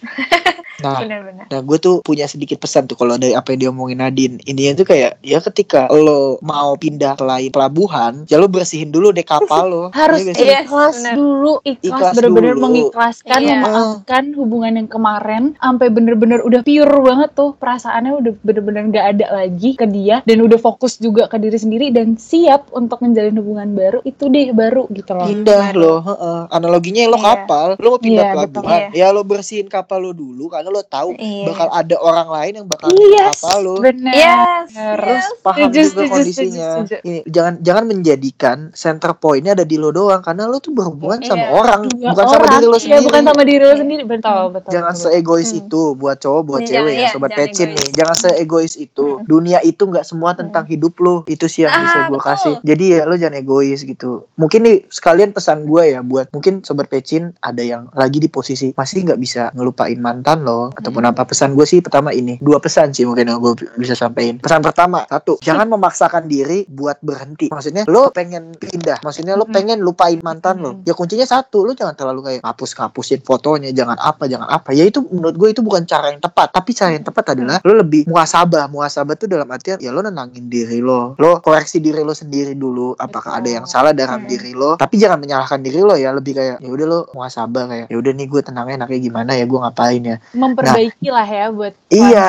nah 0.77 1.01
Benar-benar. 1.01 1.49
Nah, 1.49 1.61
gue 1.63 1.79
tuh 1.79 1.95
punya 2.03 2.27
sedikit 2.27 2.59
pesan 2.59 2.85
tuh 2.85 2.95
kalau 2.95 3.17
dari 3.17 3.33
apa 3.33 3.49
yang 3.51 3.61
diomongin 3.65 3.97
Nadine. 3.97 4.37
Intinya 4.45 4.77
tuh 4.77 4.87
kayak 4.87 5.17
ya 5.25 5.41
ketika 5.41 5.89
lo 5.89 6.37
mau 6.43 6.77
pindah 6.77 7.17
ke 7.17 7.25
lain 7.25 7.49
pelabuhan, 7.49 8.29
ya 8.29 8.37
lo 8.37 8.45
bersihin 8.47 8.93
dulu 8.93 9.09
deh 9.09 9.25
kapal 9.25 9.65
lo. 9.65 9.85
harus 9.91 10.21
Iya 10.29 10.63
ikhlas 10.63 11.01
benar. 11.01 11.15
dulu 11.17 11.46
ikhlas, 11.63 11.83
Ikhlas 11.83 12.15
bener-bener 12.15 12.53
dulu. 12.53 12.63
mengikhlaskan 12.63 13.41
Iya. 13.41 13.55
memaafkan 13.59 14.25
hubungan 14.33 14.73
yang 14.77 14.89
kemarin 14.89 15.43
sampai 15.57 15.89
bener-bener 15.89 16.41
udah 16.41 16.61
pure 16.61 16.97
banget 17.01 17.31
tuh 17.33 17.51
perasaannya 17.55 18.13
udah 18.15 18.33
bener-bener 18.41 18.83
gak 18.91 19.07
ada 19.13 19.27
lagi 19.35 19.71
ke 19.73 19.87
dia 19.87 20.23
dan 20.23 20.39
udah 20.39 20.57
fokus 20.57 20.97
juga 20.97 21.27
ke 21.27 21.37
diri 21.37 21.57
sendiri 21.57 21.87
dan 21.89 22.17
siap 22.17 22.71
untuk 22.71 22.99
menjalin 22.99 23.35
hubungan 23.35 23.73
baru 23.73 23.99
itu 24.03 24.27
deh 24.27 24.51
baru 24.51 24.87
gitu 24.91 25.13
loh 25.13 25.27
Pindah 25.27 25.65
Baru. 25.69 25.81
lo, 25.81 25.95
heeh. 26.03 26.41
analoginya 26.51 27.03
lo 27.07 27.17
Iya. 27.17 27.27
kapal, 27.27 27.69
lo 27.75 27.87
mau 27.89 27.99
pindah 27.99 28.23
Iya, 28.23 28.33
pelabuhan, 28.33 28.81
betul. 28.85 28.97
ya 28.97 29.07
lo 29.09 29.23
bersihin 29.23 29.67
kapal 29.67 29.99
lo 30.01 30.11
dulu 30.11 30.45
karena 30.49 30.69
lo 30.69 30.83
tahu 30.83 31.11
Iya. 31.13 31.45
bakal 31.47 31.69
ada 31.71 31.97
orang 31.99 32.29
lain 32.29 32.53
yang 32.55 32.67
bakal 32.67 32.89
Yes, 32.89 32.97
pindah 32.97 33.25
kapal 33.33 33.59
lo. 33.61 33.75
bener 33.79 34.15
Yes. 34.15 34.67
Terus 34.69 35.25
yes. 35.25 35.41
paham 35.41 35.59
Setuju, 35.67 35.81
juga 35.83 36.03
kondisinya. 36.09 36.69
setuju. 36.79 36.97
Ini 37.03 37.19
jangan 37.27 37.55
jangan 37.61 37.85
menjadikan 37.87 38.57
center 38.73 39.13
pointnya 39.13 39.53
ada 39.53 39.65
di 39.65 39.77
lo 39.77 39.91
doang 39.91 40.21
karena 40.21 40.45
lo 40.45 40.57
tuh 40.57 40.73
berhubungan 40.73 41.21
sama 41.21 41.36
Iya. 41.39 41.49
orang, 41.51 41.81
Dua 41.89 42.11
bukan 42.11 42.25
sama 42.27 42.37
orang, 42.39 42.51
diri 42.53 42.65
lo 42.65 42.71
iya, 42.71 42.81
sendiri. 42.81 43.05
bukan 43.05 43.23
sama 43.23 43.43
diri 43.43 43.63
lo 43.63 43.75
sendiri 43.77 44.03
betul 44.05 44.43
betul 44.51 44.71
Jangan 44.71 44.93
betul. 44.93 45.05
seegois 45.07 45.49
Hmm. 45.49 45.61
itu 45.61 45.83
buat 45.95 46.17
cowok 46.17 46.43
buat 46.43 46.61
Jangan, 46.61 46.73
cewek 46.73 46.93
ya 46.93 46.99
iya, 46.99 47.09
sobat 47.09 47.31
jangan 47.31 47.41
pecin 47.43 47.67
egois. 47.67 47.77
nih. 47.77 47.89
Jangan 47.93 48.17
seegois 48.17 48.73
itu. 48.75 49.07
Hmm. 49.09 49.25
Dunia 49.25 49.59
itu 49.61 49.83
nggak 49.83 50.05
semua 50.05 50.31
tentang 50.33 50.65
hidup 50.65 50.95
lo. 50.99 51.17
Itu 51.27 51.47
sih 51.47 51.63
yang 51.63 51.73
Ah, 51.73 51.83
bisa 51.83 51.99
gue 52.07 52.21
kasih. 52.21 52.55
Jadi 52.63 52.85
ya 52.91 53.03
lo 53.03 53.15
jangan 53.15 53.37
egois 53.37 53.81
gitu. 53.81 54.11
Mungkin 54.35 54.61
nih 54.63 54.77
sekalian 54.89 55.31
pesan 55.31 55.65
gue 55.65 55.83
ya 55.89 56.01
buat 56.01 56.31
mungkin 56.31 56.63
sobat 56.63 56.87
pecin 56.87 57.35
ada 57.39 57.61
yang 57.61 57.93
lagi 57.93 58.17
di 58.17 58.29
posisi 58.29 58.73
masih 58.73 59.05
nggak 59.05 59.19
bisa 59.19 59.43
ngelupain 59.53 59.97
mantan 59.97 60.41
lo 60.41 60.73
ataupun 60.73 61.03
Hmm. 61.03 61.11
apa. 61.11 61.23
Pesan 61.27 61.53
gue 61.53 61.65
sih 61.65 61.79
pertama 61.79 62.11
ini 62.11 62.39
dua 62.39 62.57
pesan 62.57 62.91
sih 62.91 63.03
mungkin 63.03 63.27
yang 63.27 63.39
gue 63.39 63.53
bisa 63.75 63.93
sampaikan. 63.93 64.39
Pesan 64.39 64.63
pertama 64.63 65.05
satu 65.05 65.37
jangan 65.39 65.67
memaksakan 65.69 66.25
diri 66.25 66.65
buat 66.67 66.97
berhenti. 67.01 67.49
Maksudnya 67.49 67.85
lo 67.85 68.09
pengen 68.09 68.55
pindah. 68.55 69.03
Maksudnya 69.03 69.35
lo 69.35 69.45
Hmm. 69.45 69.53
pengen 69.53 69.79
lupain 69.79 70.17
mantan 70.19 70.59
lo. 70.59 70.71
Hmm. 70.73 70.83
Ya 70.83 70.95
kuncinya 70.95 71.26
satu 71.27 71.67
lu 71.67 71.73
jangan 71.75 71.93
terlalu 71.93 72.21
kayak 72.25 72.41
ngapus 72.41 72.71
ngapusin 72.73 73.21
fotonya 73.21 73.71
jangan 73.71 73.99
apa 73.99 74.25
jangan 74.25 74.47
apa. 74.47 74.71
Ya 74.71 74.87
itu 74.87 75.03
menurut 75.03 75.35
gue 75.35 75.49
itu 75.51 75.61
bukan 75.61 75.83
cara 75.85 76.11
yang 76.11 76.23
tepat 76.23 76.49
tapi 76.51 76.71
cara 76.71 76.95
yang 76.95 77.03
tepat 77.03 77.35
adalah 77.35 77.59
lu 77.61 77.75
lebih 77.75 78.07
muasabah. 78.07 78.71
Muasabah 78.71 79.15
tuh 79.15 79.27
dalam 79.27 79.47
artian 79.49 79.77
ya 79.79 79.91
lo 79.91 80.01
nenangin 80.01 80.47
diri 80.47 80.79
lo. 80.79 81.19
Lo 81.19 81.39
koreksi 81.41 81.79
diri 81.79 82.01
lo 82.01 82.15
sendiri 82.15 82.55
dulu 82.55 82.95
apakah 82.95 83.43
ada 83.43 83.51
yang 83.51 83.67
salah 83.67 83.91
dalam 83.91 84.23
Hmm. 84.23 84.31
diri 84.31 84.55
lo. 84.55 84.79
Tapi 84.79 84.97
jangan 84.97 85.19
menyalahkan 85.19 85.61
diri 85.61 85.81
lo 85.81 85.95
ya 85.95 86.15
lebih 86.15 86.33
kayak 86.33 86.57
ya 86.63 86.69
udah 86.71 86.87
lo 86.87 86.99
muasabah 87.13 87.65
kayak 87.67 87.87
ya 87.91 87.97
udah 87.97 88.13
nih 88.15 88.27
gue 88.27 88.41
tenangnya 88.41 88.75
enaknya 88.81 88.99
gimana 89.03 89.31
ya 89.35 89.45
gue 89.45 89.59
ngapain 89.59 90.03
ya. 90.03 90.17
Memperbaiki 90.33 91.09
lah 91.11 91.27
ya 91.27 91.47
buat 91.51 91.75
Iya. 91.91 92.29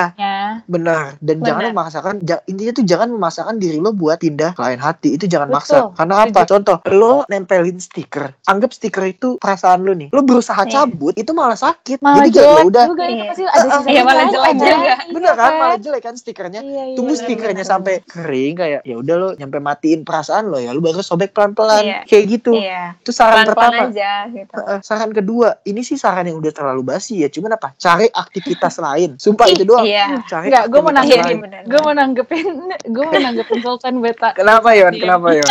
benar. 0.65 1.19
Dan 1.19 1.39
Benar. 1.39 1.45
jangan 1.45 1.63
memaksakan 1.71 2.15
intinya 2.45 2.71
tuh 2.73 2.86
jangan 2.86 3.07
memaksakan 3.12 3.55
diri 3.57 3.77
lo 3.77 3.91
buat 3.91 4.17
pindah 4.17 4.55
ke 4.55 4.62
lain 4.62 4.79
hati. 4.79 5.15
Itu 5.15 5.27
jangan 5.27 5.47
Betul. 5.51 5.57
maksa 5.62 5.75
karena 5.93 6.13
apa? 6.23 6.39
Contoh 6.47 6.77
lo 6.89 7.13
nempelin 7.27 7.77
stiker 7.77 8.33
anggap 8.45 8.71
stiker 8.77 9.03
itu 9.07 9.29
perasaan 9.37 9.81
lo 9.81 9.91
nih 9.91 10.07
lo 10.07 10.21
berusaha 10.21 10.59
Iya. 10.59 10.85
cabut 10.85 11.13
itu 11.13 11.31
malah 11.31 11.55
sakit 11.55 11.97
malah 11.97 12.23
jadi 12.23 12.37
kayak 12.37 12.53
ya 12.53 12.63
udah 12.63 12.85
juga 12.85 13.03
itu 13.03 13.15
Iya. 13.15 13.25
pasti 13.27 13.43
ada 13.43 13.67
sisa 13.73 13.89
Iya, 13.89 14.01
malah 14.03 14.25
jelek 14.27 14.53
juga. 14.53 14.95
bener 15.09 15.33
kan 15.33 15.51
malah 15.55 15.77
jelek 15.77 16.01
kan 16.01 16.13
stikernya 16.13 16.61
Iya, 16.61 16.83
iya, 16.83 16.95
tunggu 16.95 17.11
bener, 17.11 17.23
stikernya 17.23 17.55
bener. 17.57 17.67
sampai 17.67 17.93
kering 18.03 18.53
kayak 18.55 18.81
ya 18.83 18.95
udah 18.95 19.15
lo 19.15 19.29
nyampe 19.33 19.57
matiin 19.59 20.01
perasaan 20.03 20.43
lo 20.45 20.57
ya 20.57 20.69
lo 20.69 20.79
baru 20.79 21.01
sobek 21.01 21.31
pelan 21.31 21.51
pelan 21.51 21.81
Iya. 21.81 21.99
kayak 22.05 22.23
gitu 22.31 22.51
Iya. 22.53 22.83
itu 22.95 23.11
saran 23.11 23.43
Pelan-pelan 23.43 23.71
pertama 23.71 23.89
aja 23.89 24.11
gitu. 24.29 24.53
Eh, 24.53 24.79
saran 24.81 25.11
kedua 25.11 25.47
ini 25.63 25.81
sih 25.81 25.95
saran 25.95 26.23
yang 26.23 26.37
udah 26.37 26.51
terlalu 26.51 26.81
basi 26.85 27.17
ya 27.17 27.29
cuman 27.29 27.55
apa 27.55 27.73
cari 27.75 28.05
aktivitas 28.07 28.75
lain 28.85 29.17
sumpah 29.17 29.47
itu 29.47 29.63
doang 29.63 29.83
Iya. 29.83 30.21
cari 30.23 30.47
Enggak, 30.47 30.65
gue 30.67 30.79
mau 30.79 30.91
Iya, 30.91 30.97
nanggepin, 30.97 31.37
gue 31.63 31.79
mau 31.79 31.93
nanggepin, 31.93 32.47
gue 32.93 33.03
mau 33.03 33.17
nanggepin 33.17 33.57
Sultan 33.59 33.95
beta. 33.97 34.29
kenapa 34.33 34.69
Yon 34.71 34.91
Iya. 34.91 35.01
kenapa 35.01 35.27
Yon 35.31 35.49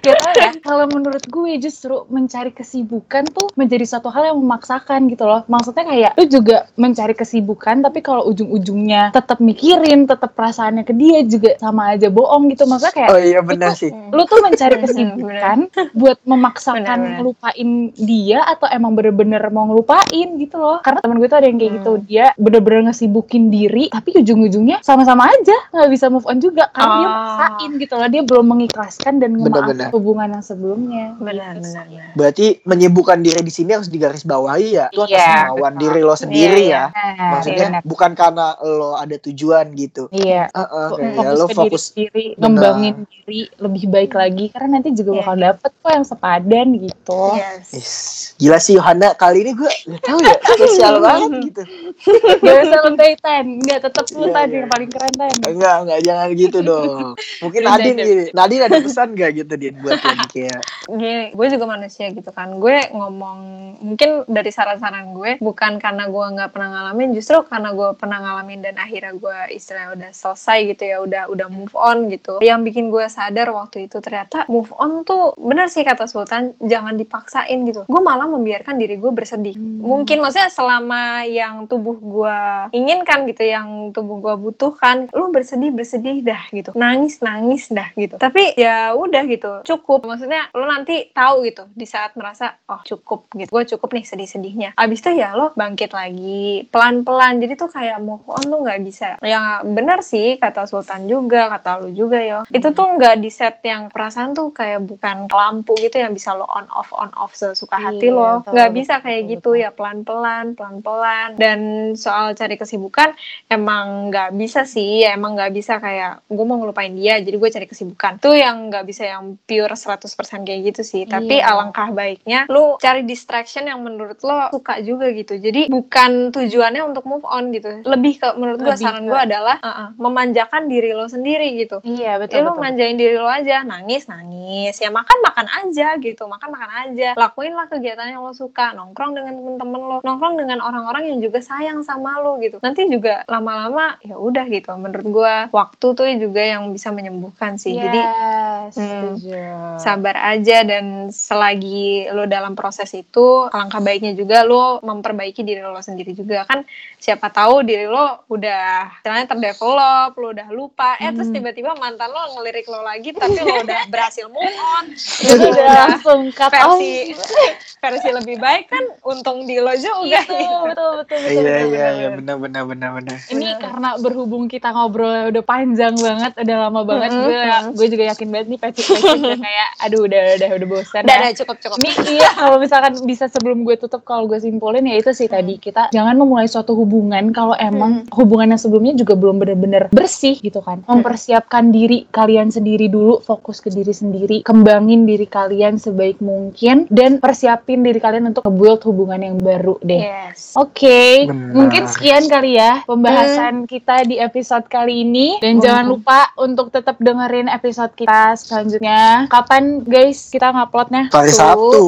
Gak 0.00 0.16
tau 0.20 0.32
ya, 0.34 0.50
kalau 0.60 0.84
menurut 0.86 1.24
gue 1.24 1.52
justru 1.56 2.04
mencari 2.08 2.49
kesibukan 2.50 3.26
tuh 3.26 3.48
menjadi 3.54 3.86
satu 3.88 4.08
hal 4.08 4.30
yang 4.30 4.38
memaksakan 4.38 5.06
gitu 5.06 5.24
loh. 5.24 5.42
Maksudnya 5.46 5.84
kayak 5.84 6.12
lu 6.14 6.24
juga 6.26 6.56
mencari 6.74 7.12
kesibukan, 7.12 7.80
tapi 7.80 8.00
kalau 8.00 8.26
ujung-ujungnya 8.26 9.10
tetap 9.10 9.38
mikirin, 9.38 10.04
tetap 10.04 10.34
perasaannya 10.34 10.82
ke 10.82 10.92
dia 10.92 11.22
juga 11.22 11.56
sama 11.56 11.94
aja 11.94 12.08
bohong 12.08 12.46
gitu. 12.48 12.64
Maksudnya 12.64 12.94
kayak 12.94 13.10
oh 13.10 13.20
iya 13.20 13.40
benar 13.40 13.72
sih 13.72 13.90
lu 13.90 14.22
tuh 14.24 14.40
mencari 14.40 14.76
Bener, 14.76 14.84
kesibukan 14.84 15.58
buat 15.92 16.18
memaksakan 16.24 16.98
ngelupain 17.16 17.68
dia 17.96 18.42
atau 18.44 18.66
emang 18.66 18.92
bener-bener 18.92 19.40
mau 19.48 19.66
ngelupain 19.66 20.28
gitu 20.36 20.56
loh 20.56 20.78
karena 20.80 20.98
temen 20.98 21.16
gue 21.16 21.26
tuh 21.26 21.38
ada 21.38 21.46
yang 21.46 21.56
kayak 21.56 21.68
Hmm. 21.70 21.78
gitu 21.78 21.92
dia 22.02 22.26
bener-bener 22.34 22.90
ngesibukin 22.90 23.46
diri 23.46 23.86
tapi 23.88 24.10
ujung-ujungnya 24.12 24.82
sama-sama 24.82 25.28
aja 25.28 25.54
nggak 25.70 25.86
bisa 25.88 26.06
move 26.06 26.26
on 26.26 26.38
juga 26.38 26.66
karena 26.68 26.90
dia 26.92 26.98
Oh. 27.00 27.14
maksain 27.14 27.70
gitu 27.76 27.94
loh 27.94 28.08
dia 28.08 28.22
belum 28.22 28.46
mengikhlaskan 28.48 29.12
dan 29.16 29.30
memaafkan 29.32 29.90
hubungan 29.90 30.28
yang 30.32 30.42
sebelumnya 30.42 31.14
Benar, 31.16 31.54
Gitu 31.54 31.62
benar, 31.62 31.84
sih. 31.86 31.94
benar. 31.94 32.10
Berarti 32.12 32.39
menyibukkan 32.60 33.18
diri 33.18 33.40
di 33.40 33.50
sini 33.50 33.70
harus 33.72 33.88
digarisbawahi 33.88 34.68
ya. 34.72 34.86
Itu 34.88 35.02
atas 35.02 35.12
Iya, 35.12 35.28
kemauan 35.46 35.72
betul. 35.72 35.82
diri 35.82 36.00
lo 36.00 36.14
sendiri 36.14 36.62
Iya, 36.64 36.84
ya. 36.88 37.24
Maksudnya 37.30 37.66
bener. 37.70 37.82
bukan 37.84 38.10
karena 38.12 38.46
lo 38.60 38.90
ada 38.94 39.16
tujuan 39.20 39.66
gitu. 39.74 40.02
iya 40.10 40.48
Heeh, 40.48 40.86
Fo- 40.86 40.96
kayak 40.96 41.14
fokus 41.14 41.36
lo 41.36 41.44
ke 41.44 41.54
fokus 41.54 41.84
diri 41.86 42.06
sendiri, 42.10 42.24
Benar. 42.32 42.42
ngembangin 42.42 42.94
diri 43.06 43.40
lebih 43.56 43.84
baik 43.86 44.12
lagi 44.12 44.44
karena 44.48 44.68
nanti 44.72 44.90
juga 44.90 45.10
Iya. 45.10 45.18
bakal 45.20 45.36
dapet 45.38 45.70
kok 45.76 45.90
yang 45.90 46.06
sepadan 46.06 46.68
gitu. 46.78 47.22
Yes. 47.34 47.90
Gila 48.36 48.58
sih 48.58 48.74
Yohana 48.74 49.12
kali 49.12 49.38
ini 49.42 49.52
gue 49.52 49.68
gak 49.86 50.02
tahu 50.02 50.18
ya 50.18 50.34
spesial 50.50 50.94
banget 50.98 51.30
gitu. 51.44 51.62
Gak 52.40 52.56
usah 52.64 52.80
lebay 52.82 53.12
tan, 53.18 53.60
nggak 53.60 53.78
tetap 53.82 54.04
lu 54.10 54.22
Iya, 54.22 54.32
tan 54.32 54.46
iya. 54.46 54.56
yang 54.56 54.68
paling 54.68 54.88
keren 54.88 55.14
tan. 55.14 55.34
Enggak, 55.44 55.76
enggak 55.78 56.00
jangan 56.00 56.28
gitu 56.32 56.58
dong. 56.60 57.12
Mungkin. 57.42 57.60
Nadine 57.62 57.98
gini. 57.98 58.24
Nadine 58.32 58.62
ada 58.64 58.78
pesan 58.78 59.08
gak 59.12 59.30
gitu 59.34 59.52
Din 59.52 59.74
buat 59.78 59.98
nih, 59.98 60.28
kayak 60.30 60.60
Gini, 60.90 61.30
gue 61.30 61.46
juga 61.50 61.64
manusia 61.70 62.10
gitu 62.10 62.30
kan. 62.34 62.58
Gue 62.58 62.90
ngomong 62.90 63.38
mungkin 63.80 64.26
dari 64.26 64.50
saran-saran 64.50 65.14
gue 65.14 65.38
bukan 65.38 65.78
karena 65.78 66.10
gue 66.10 66.26
nggak 66.36 66.50
pernah 66.50 66.68
ngalamin, 66.74 67.14
justru 67.14 67.46
karena 67.46 67.70
gue 67.70 67.94
pernah 67.94 68.18
ngalamin 68.18 68.60
dan 68.60 68.74
akhirnya 68.76 69.14
gue 69.14 69.38
istilahnya 69.54 69.90
udah 69.94 70.10
selesai 70.10 70.58
gitu 70.74 70.82
ya, 70.84 70.96
udah 71.00 71.22
udah 71.30 71.48
move 71.48 71.74
on 71.78 72.10
gitu. 72.10 72.42
Yang 72.42 72.60
bikin 72.72 72.84
gue 72.90 73.06
sadar 73.06 73.48
waktu 73.54 73.86
itu 73.86 74.02
ternyata 74.02 74.44
move 74.50 74.70
on 74.76 75.06
tuh 75.06 75.32
bener 75.38 75.70
sih 75.70 75.86
kata 75.86 76.10
Sultan, 76.10 76.58
jangan 76.58 76.98
dipaksain 76.98 77.58
gitu. 77.68 77.86
Gue 77.86 78.02
malah 78.02 78.26
membiarkan 78.26 78.76
diri 78.76 78.98
gue 78.98 79.12
bersedih. 79.14 79.56
Mungkin 79.60 80.20
maksudnya 80.20 80.50
selama 80.50 81.24
yang 81.26 81.70
tubuh 81.70 81.96
gue 81.96 82.38
inginkan 82.74 83.24
gitu, 83.30 83.46
yang 83.46 83.94
tubuh 83.94 84.18
gue 84.18 84.34
butuhkan, 84.36 85.06
lu 85.14 85.30
bersedih 85.30 85.70
bersedih 85.70 86.22
dah 86.24 86.50
gitu, 86.50 86.74
nangis 86.74 87.22
nangis 87.22 87.70
dah 87.70 87.90
gitu. 87.94 88.18
Tapi 88.18 88.58
ya 88.58 88.92
udah 88.96 89.22
gitu, 89.28 89.62
cukup. 89.64 90.04
Maksudnya 90.04 90.50
lu 90.52 90.66
nanti 90.80 91.12
tahu 91.12 91.44
gitu 91.48 91.64
di 91.72 91.86
saat 91.88 92.16
merasa 92.16 92.56
oh 92.68 92.80
cukup 92.84 93.28
gitu, 93.36 93.48
gue 93.48 93.64
cukup 93.76 93.88
nih 93.96 94.04
sedih-sedihnya. 94.04 94.70
Abis 94.76 95.00
itu 95.00 95.20
ya 95.20 95.36
lo 95.36 95.52
bangkit 95.56 95.92
lagi 95.92 96.64
pelan-pelan. 96.68 97.40
Jadi 97.40 97.52
tuh 97.56 97.70
kayak 97.72 98.00
move 98.00 98.24
on 98.28 98.44
tuh 98.44 98.60
nggak 98.64 98.80
bisa. 98.84 99.16
Ya 99.20 99.60
bener 99.64 100.04
sih 100.04 100.36
kata 100.36 100.64
Sultan 100.68 101.08
juga, 101.08 101.48
kata 101.48 101.84
lu 101.84 101.92
juga 101.92 102.20
ya. 102.20 102.44
Itu 102.48 102.72
tuh 102.72 102.96
nggak 102.96 103.16
di 103.20 103.30
set 103.32 103.60
yang 103.64 103.88
perasaan 103.92 104.32
tuh 104.32 104.52
kayak 104.52 104.84
bukan 104.84 105.28
lampu 105.28 105.76
gitu 105.80 106.00
yang 106.00 106.12
bisa 106.12 106.32
lo 106.32 106.44
on 106.48 106.66
off 106.72 106.92
on 106.96 107.12
off 107.16 107.32
sesuka 107.36 107.76
hati 107.76 108.10
Iya, 108.10 108.16
lo. 108.16 108.32
Nggak 108.46 108.70
bisa 108.74 108.94
kayak 109.04 109.22
betul, 109.22 109.32
gitu 109.32 109.50
betul. 109.52 109.62
ya 109.62 109.70
pelan-pelan, 109.70 110.44
pelan-pelan. 110.56 111.28
Dan 111.36 111.60
soal 111.94 112.32
cari 112.34 112.56
kesibukan 112.56 113.12
emang 113.46 114.10
nggak 114.10 114.30
bisa 114.34 114.64
sih, 114.64 115.04
ya 115.04 115.14
emang 115.14 115.36
nggak 115.36 115.52
bisa 115.52 115.76
kayak 115.78 116.24
gue 116.26 116.44
mau 116.46 116.58
ngelupain 116.58 116.92
dia, 116.94 117.20
jadi 117.20 117.36
gue 117.36 117.50
cari 117.50 117.66
kesibukan. 117.68 118.18
Tuh 118.18 118.34
yang 118.36 118.70
nggak 118.72 118.84
bisa 118.86 119.06
yang 119.06 119.36
pure 119.44 119.74
100% 119.74 120.46
kayak 120.46 120.59
gitu 120.62 120.82
sih. 120.82 121.02
Tapi 121.04 121.38
Iya. 121.38 121.50
alangkah 121.50 121.88
baiknya 121.90 122.44
lu 122.46 122.76
cari 122.76 123.02
distraction 123.02 123.64
yang 123.64 123.80
menurut 123.80 124.20
lo 124.20 124.50
suka 124.50 124.78
juga 124.80 125.08
gitu. 125.10 125.36
Jadi 125.36 125.66
bukan 125.66 126.30
tujuannya 126.30 126.82
untuk 126.84 127.04
move 127.04 127.24
on 127.24 127.48
gitu. 127.50 127.80
Lebih 127.82 128.12
ke 128.16 128.28
menurut 128.34 128.60
gue 128.60 128.76
saran 128.76 129.04
gue 129.04 129.16
adalah 129.16 129.56
uh-uh, 129.58 129.88
memanjakan 129.96 130.66
diri 130.66 130.90
lo 130.90 131.06
sendiri 131.06 131.56
gitu. 131.56 131.80
Iya 131.82 132.10
Ya 132.10 132.18
betul 132.18 132.42
lu 132.42 132.50
betul. 132.50 132.62
manjain 132.62 132.96
diri 132.96 133.14
lo 133.14 133.30
aja, 133.30 133.62
nangis 133.62 134.04
nangis, 134.04 134.74
ya 134.76 134.90
makan 134.90 135.18
makan 135.22 135.46
aja 135.46 135.94
gitu, 135.96 136.26
makan 136.26 136.50
makan 136.50 136.70
aja, 136.84 137.14
lakuin 137.14 137.54
lah 137.54 137.66
kegiatan 137.66 138.10
yang 138.10 138.20
lo 138.20 138.34
suka, 138.34 138.74
nongkrong 138.74 139.14
dengan 139.14 139.32
temen-temen 139.32 139.80
lo, 139.80 139.96
nongkrong 140.02 140.34
dengan 140.36 140.58
orang-orang 140.58 141.06
yang 141.06 141.18
juga 141.20 141.38
sayang 141.38 141.80
sama 141.80 142.18
lo 142.18 142.36
gitu. 142.38 142.58
Nanti 142.58 142.90
juga 142.90 143.22
lama-lama 143.24 143.94
ya 144.02 144.18
udah 144.18 144.42
gitu. 144.48 144.74
Menurut 144.74 145.06
gua 145.06 145.34
waktu 145.50 145.86
tuh 145.94 146.06
juga 146.18 146.42
yang 146.42 146.66
bisa 146.68 146.90
menyembuhkan 146.90 147.54
sih. 147.56 147.74
Jadi 147.74 148.00
Yes, 148.00 148.74
Hmm. 148.74 149.14
setuju. 149.16 149.38
sabar 149.78 150.16
aja 150.16 150.49
dan 150.60 150.84
selagi 151.08 151.82
lo 152.10 152.26
dalam 152.26 152.52
proses 152.52 152.90
itu 152.92 153.26
alangkah 153.46 153.78
baiknya 153.78 154.12
juga 154.12 154.42
lo 154.42 154.78
memperbaiki 154.80 155.40
diri 155.40 155.60
lo 155.60 155.78
sendiri 155.78 156.10
juga 156.12 156.42
kan 156.42 156.66
siapa 156.96 157.28
tahu 157.28 157.62
diri 157.62 157.86
lo 157.86 158.26
udah 158.26 158.98
istilahnya 158.98 159.26
terdevelop 159.28 160.12
lo 160.14 160.26
udah 160.30 160.48
lupa 160.50 160.96
eh 160.96 161.10
terus 161.10 161.28
Hmm. 161.28 161.36
tiba-tiba 161.36 161.70
mantan 161.74 162.10
lo 162.10 162.34
ngelirik 162.34 162.66
lo 162.66 162.82
lagi 162.82 163.12
tapi 163.12 163.38
lo 163.38 163.62
udah 163.62 163.80
berhasil 163.92 164.26
move 164.26 164.50
on 164.74 164.84
udah 165.22 165.68
langsung 165.86 166.20
cut 166.30 166.50
off. 166.50 166.74
versi 166.74 167.14
versi 167.82 168.08
lebih 168.10 168.36
baik 168.36 168.66
kan 168.66 168.84
untung 169.02 169.44
di 169.44 169.56
lo 169.56 169.72
juga 169.72 169.98
Iya, 170.00 170.20
gitu. 170.20 170.34
betul, 170.34 170.60
betul, 170.66 170.90
betul, 170.98 171.18
betul, 171.20 171.32
Iya 171.40 171.56
iya 171.64 171.86
iya 171.94 172.08
benar 172.12 172.36
benar 172.36 172.62
benar 172.64 172.90
benar. 172.92 173.16
Ini 173.26 173.48
karena 173.56 173.88
berhubung 173.96 174.44
kita 174.46 174.68
ngobrol 174.70 175.30
udah 175.30 175.44
panjang 175.44 175.94
banget, 175.94 176.32
udah 176.36 176.56
lama 176.58 176.80
banget, 176.82 177.10
Mm-mm. 177.10 177.24
gue 177.24 177.40
gue 177.76 177.86
juga 177.88 178.04
yakin 178.10 178.28
banget 178.28 178.46
nih 178.48 178.58
udah 178.60 179.38
kayak, 179.44 179.68
aduh 179.80 180.00
udah 180.04 180.24
udah 180.40 180.50
udah 180.56 180.68
bosan 180.72 181.02
udah 181.04 181.12
ya. 181.12 181.20
udah 181.20 181.32
cukup 181.36 181.56
cukup 181.60 181.76
Ini 181.78 181.90
iya 182.16 182.30
kalau 182.32 182.56
misalkan 182.56 182.92
bisa 183.04 183.28
sebelum 183.28 183.62
gue 183.62 183.76
tutup 183.76 184.00
kalau 184.02 184.24
gue 184.24 184.40
simpulin 184.40 184.88
ya 184.88 184.96
itu 184.96 185.12
sih 185.12 185.28
tadi 185.28 185.60
kita 185.60 185.92
jangan 185.92 186.16
memulai 186.16 186.48
suatu 186.48 186.72
hubungan 186.72 187.28
kalau 187.30 187.52
emang 187.54 188.08
hubungan 188.16 188.56
yang 188.56 188.60
sebelumnya 188.60 188.96
juga 188.96 189.12
belum 189.14 189.36
bener-bener 189.36 189.92
bersih 189.92 190.40
gitu 190.40 190.64
kan. 190.64 190.80
Mempersiapkan 190.88 191.68
diri 191.68 192.08
kalian 192.08 192.48
sendiri 192.48 192.88
dulu, 192.88 193.20
fokus 193.20 193.60
ke 193.60 193.68
diri 193.68 193.92
sendiri, 193.92 194.40
kembangin 194.42 195.04
diri 195.04 195.28
kalian 195.28 195.76
sebaik 195.76 196.22
mungkin 196.24 196.88
dan 196.88 197.20
persiapin 197.20 197.84
diri 197.84 198.00
kalian 198.00 198.32
untuk 198.32 198.46
nge-build 198.46 198.80
hubungan 198.86 199.20
yang 199.20 199.36
baru 199.36 199.76
deh. 199.82 200.00
yes 200.00 200.54
Oke, 200.56 201.26
Benar. 201.28 201.52
mungkin 201.52 201.82
sekian 201.84 202.24
kali 202.26 202.56
ya 202.56 202.80
pembahasan 202.86 203.66
kita 203.66 204.06
di 204.06 204.16
episode 204.16 204.64
kali 204.66 205.04
ini. 205.04 205.36
Dan 205.42 205.58
Hmm. 205.58 205.64
jangan 205.66 205.84
lupa 205.90 206.20
untuk 206.36 206.70
tetap 206.70 206.96
dengerin 206.96 207.50
episode 207.50 207.92
kita 207.92 208.32
selanjutnya. 208.34 209.26
Kapan 209.28 209.82
guys 209.82 210.29
kita 210.30 210.54
nguploadnya? 210.54 211.10
Hari 211.10 211.32
Sabtu. 211.34 211.82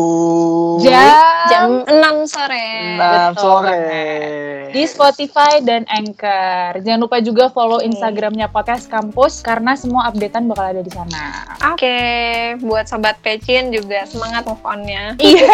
Jam, 0.83 1.15
jam 1.47 1.69
6 1.87 2.27
sore 2.27 2.67
enam 2.99 3.31
Betul 3.35 3.43
sore. 3.45 3.83
di 4.75 4.83
Spotify 4.89 5.63
dan 5.63 5.87
Anchor. 5.87 6.83
Jangan 6.83 7.01
lupa 7.07 7.23
juga 7.23 7.47
follow. 7.53 7.79
Instagramnya 7.83 8.51
Podcast 8.51 8.91
Kampus 8.91 9.43
karena 9.43 9.79
semua 9.79 10.11
updatean 10.11 10.51
bakal 10.51 10.75
ada 10.75 10.83
di 10.83 10.93
sana. 10.93 11.47
Oke, 11.73 11.99
buat 12.63 12.87
sobat 12.91 13.19
pecin 13.23 13.71
juga 13.71 14.07
semangat 14.09 14.47
move 14.47 14.63
on-nya. 14.67 15.15
Iya. 15.23 15.51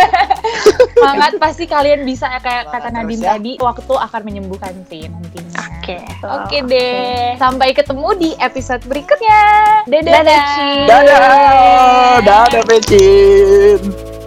Semangat 0.99 1.33
pasti 1.39 1.65
kalian 1.65 2.03
bisa 2.03 2.27
ya, 2.27 2.41
kayak 2.43 2.75
kata 2.75 2.89
Nadine 2.91 3.23
ya. 3.23 3.29
tadi, 3.37 3.53
waktu 3.61 3.93
akan 3.95 4.21
menyembuhkan 4.25 4.75
sih 4.91 5.07
nantinya. 5.07 5.63
Oke. 5.79 5.99
Oke 6.21 6.59
deh. 6.69 7.39
Sampai 7.41 7.73
ketemu 7.73 8.09
di 8.19 8.31
episode 8.39 8.83
berikutnya. 8.85 9.41
Dadah. 9.89 10.13
Dadah. 10.21 10.43
Peci. 10.43 10.71
Dadah. 10.85 11.21
Dadah 12.23 12.63
Pecin. 12.81 14.18